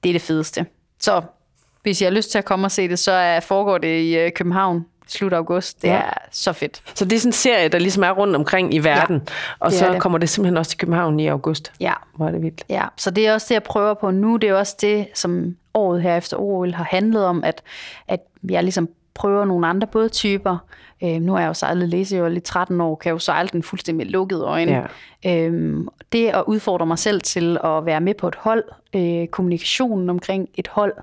[0.03, 0.65] det, er det fedeste.
[0.99, 1.21] Så
[1.83, 4.31] hvis jeg har lyst til at komme og se det, så foregår det i øh,
[4.31, 5.81] København slut august.
[5.81, 5.93] Det Ja.
[5.95, 6.81] er så fedt.
[6.95, 9.15] Så det er sådan en serie, der ligesom er rundt omkring i verden.
[9.15, 10.01] Ja, og så det.
[10.01, 11.71] kommer det simpelthen også til København i august.
[11.79, 11.93] Ja.
[12.15, 12.63] Hvor er det vildt.
[12.69, 14.37] Ja, så det er også det, jeg prøver på nu.
[14.37, 17.61] Det er også det, som året her efter OL har handlet om, at,
[18.07, 20.57] at jeg ligesom prøver nogle andre bådtyper.
[21.03, 23.63] Øh, nu er jeg jo sejlet læsejold i 13 år, kan jeg jo sejle den
[23.63, 24.87] fuldstændig med lukkede øjne.
[25.23, 25.45] Ja.
[25.45, 28.63] Øhm, det at udfordre mig selv til at være med på et hold,
[28.95, 30.93] øh, kommunikationen omkring et hold,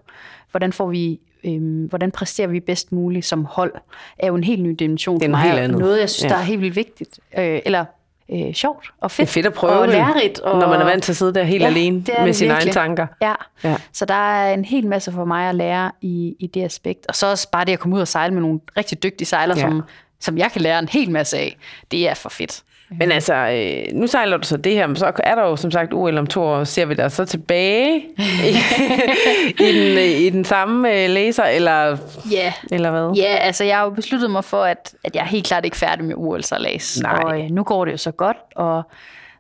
[0.51, 3.73] hvordan får vi Øhm, hvordan præsterer vi bedst muligt som hold,
[4.19, 5.41] er jo en helt ny dimension er for mig.
[5.41, 5.79] helt andet.
[5.79, 6.29] Noget, jeg synes, ja.
[6.29, 7.21] der er helt vildt vigtigt.
[7.39, 7.85] Øh, eller
[8.33, 9.29] øh, sjovt og Det fedt.
[9.29, 10.39] er fedt at prøve og det, lærerigt.
[10.41, 12.37] Og, når man er vant til at sidde der helt Ja, alene det med det
[12.37, 13.07] sine egne tanker.
[13.23, 13.35] Ja.
[13.65, 13.77] Ja.
[13.93, 17.07] så der er en hel masse for mig at lære i, i det aspekt.
[17.09, 19.59] Og så også bare det at komme ud og sejle med nogle rigtig dygtige sejlere,
[19.59, 19.63] ja.
[19.69, 19.83] som,
[20.21, 21.57] som jeg kan lære en hel masse af.
[21.91, 22.63] Det er for fedt.
[22.91, 25.71] Men altså, øh, nu sejler du så det her, men så er der jo som
[25.71, 26.65] sagt OL om to år.
[26.65, 28.01] Ser vi dig så tilbage i,
[29.65, 31.97] i, den, øh, i den samme øh, laser, eller,
[32.31, 33.13] Ja, eller hvad?
[33.17, 35.77] Ja, altså jeg har jo besluttet mig for, at, at jeg er helt klart ikke
[35.77, 37.23] færdig med ol sejlads Nej.
[37.25, 38.83] Og øh, nu går det jo så godt, og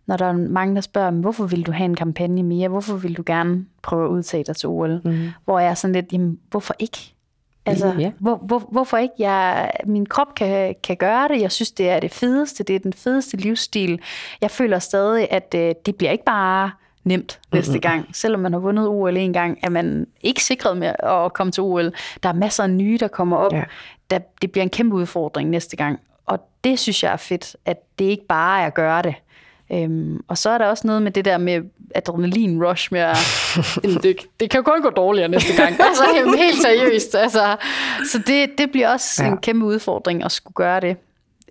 [0.06, 2.68] når der er mange, der spørger, "Men hvorfor vil du have en kampagne mere?
[2.68, 5.00] Hvorfor vil du gerne prøve at udtage dig til OL?
[5.04, 5.28] Mm.
[5.44, 7.14] Hvor jeg er sådan lidt, jamen hvorfor ikke?
[7.70, 8.10] Altså, Ja.
[8.18, 9.14] hvor, hvor, hvorfor ikke?
[9.18, 11.40] Jeg, min krop kan, kan gøre det.
[11.40, 12.64] Jeg synes, det er det fedeste.
[12.64, 14.00] Det er den fedeste livsstil.
[14.40, 16.70] Jeg føler stadig, at øh, det bliver ikke bare
[17.04, 18.06] nemt næste gang.
[18.12, 21.62] Selvom man har vundet OL en gang, er man ikke sikret med at komme til
[21.62, 21.92] OL.
[22.22, 23.52] Der er masser af nye, der kommer op.
[23.52, 23.62] Ja.
[24.10, 26.00] Der, det bliver en kæmpe udfordring næste gang.
[26.26, 29.14] Og det synes jeg er fedt, at det ikke bare er at gøre det.
[29.72, 31.62] Øhm, og så er der også noget med det der med
[31.94, 33.16] adrenalin rush med at,
[34.02, 35.80] det, det kan jo kun gå dårligere næste gang.
[35.88, 37.14] altså jamen, helt seriøst.
[37.14, 37.56] Altså,
[38.12, 39.30] så det, det bliver også ja.
[39.30, 40.96] en kæmpe udfordring at skulle gøre det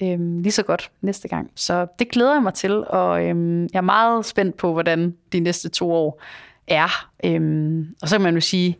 [0.01, 1.51] øhm, lige så godt næste gang.
[1.55, 5.39] Så det glæder jeg mig til, og øhm, jeg er meget spændt på, hvordan de
[5.39, 6.21] næste to år
[6.67, 7.07] er.
[7.23, 8.77] Øhm, og så kan man jo sige,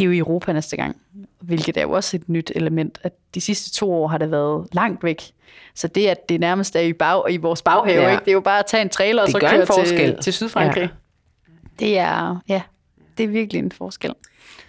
[0.00, 0.96] det er jo i Europa næste gang,
[1.40, 4.68] hvilket er jo også et nyt element, at de sidste to år har det været
[4.72, 5.22] langt væk.
[5.74, 8.10] Så det, at det nærmest er i, bag, i vores baghave, Ja.
[8.10, 8.20] ikke?
[8.24, 10.14] det er jo bare at tage en trailer og Det så gør en køre forskel.
[10.14, 10.82] til, til Sydfrankrig.
[10.82, 10.88] Ja.
[11.78, 12.62] Det er, ja,
[13.18, 14.14] det er virkelig en forskel.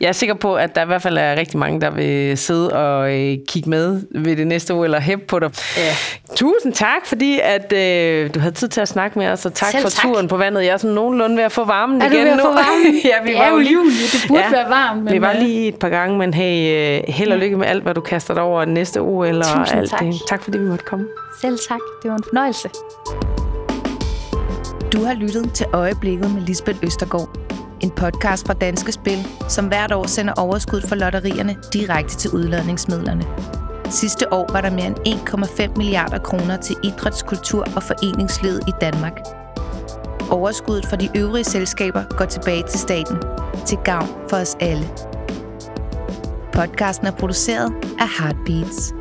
[0.01, 2.73] Jeg er sikker på, at der i hvert fald er rigtig mange, der vil sidde
[2.73, 5.51] og øh, kigge med ved det næste år, eller hæppe på dig.
[5.77, 5.93] Ja.
[6.35, 9.69] Tusind tak, fordi at, øh, du havde tid til at snakke med os, og tak
[9.71, 10.11] Selv for tak.
[10.11, 10.65] turen på vandet.
[10.65, 12.43] Jeg er sådan nogenlunde ved at få varmen Er du igen ved at nu.
[12.43, 12.95] få varmen?
[13.05, 15.33] ja, vi Det var er jo lige, juli, det burde være varmt, men, vi var
[15.33, 18.01] øh, lige et par gange, men hey, øh, held og lykke med alt, hvad du
[18.01, 19.99] kaster dig over næste år, eller Tusind alt tak.
[19.99, 20.15] det.
[20.29, 21.05] Tak fordi vi måtte komme.
[21.41, 21.79] Selv tak.
[22.03, 22.69] Det var en fornøjelse.
[24.93, 27.29] Du har lyttet til Øjeblikket med Lisbeth Østergaard.
[27.83, 33.25] En podcast fra Danske Spil, som hvert år sender overskud fra lotterierne direkte til udlodningsmidlerne.
[33.89, 34.97] Sidste år var der mere end
[35.71, 39.19] 1,5 milliarder kroner til idræts-, kultur- og foreningslivet i Danmark.
[40.29, 43.17] Overskuddet fra de øvrige selskaber går tilbage til staten,
[43.65, 44.89] til gavn for os alle.
[46.53, 48.93] Podcasten er produceret af Heartbeats.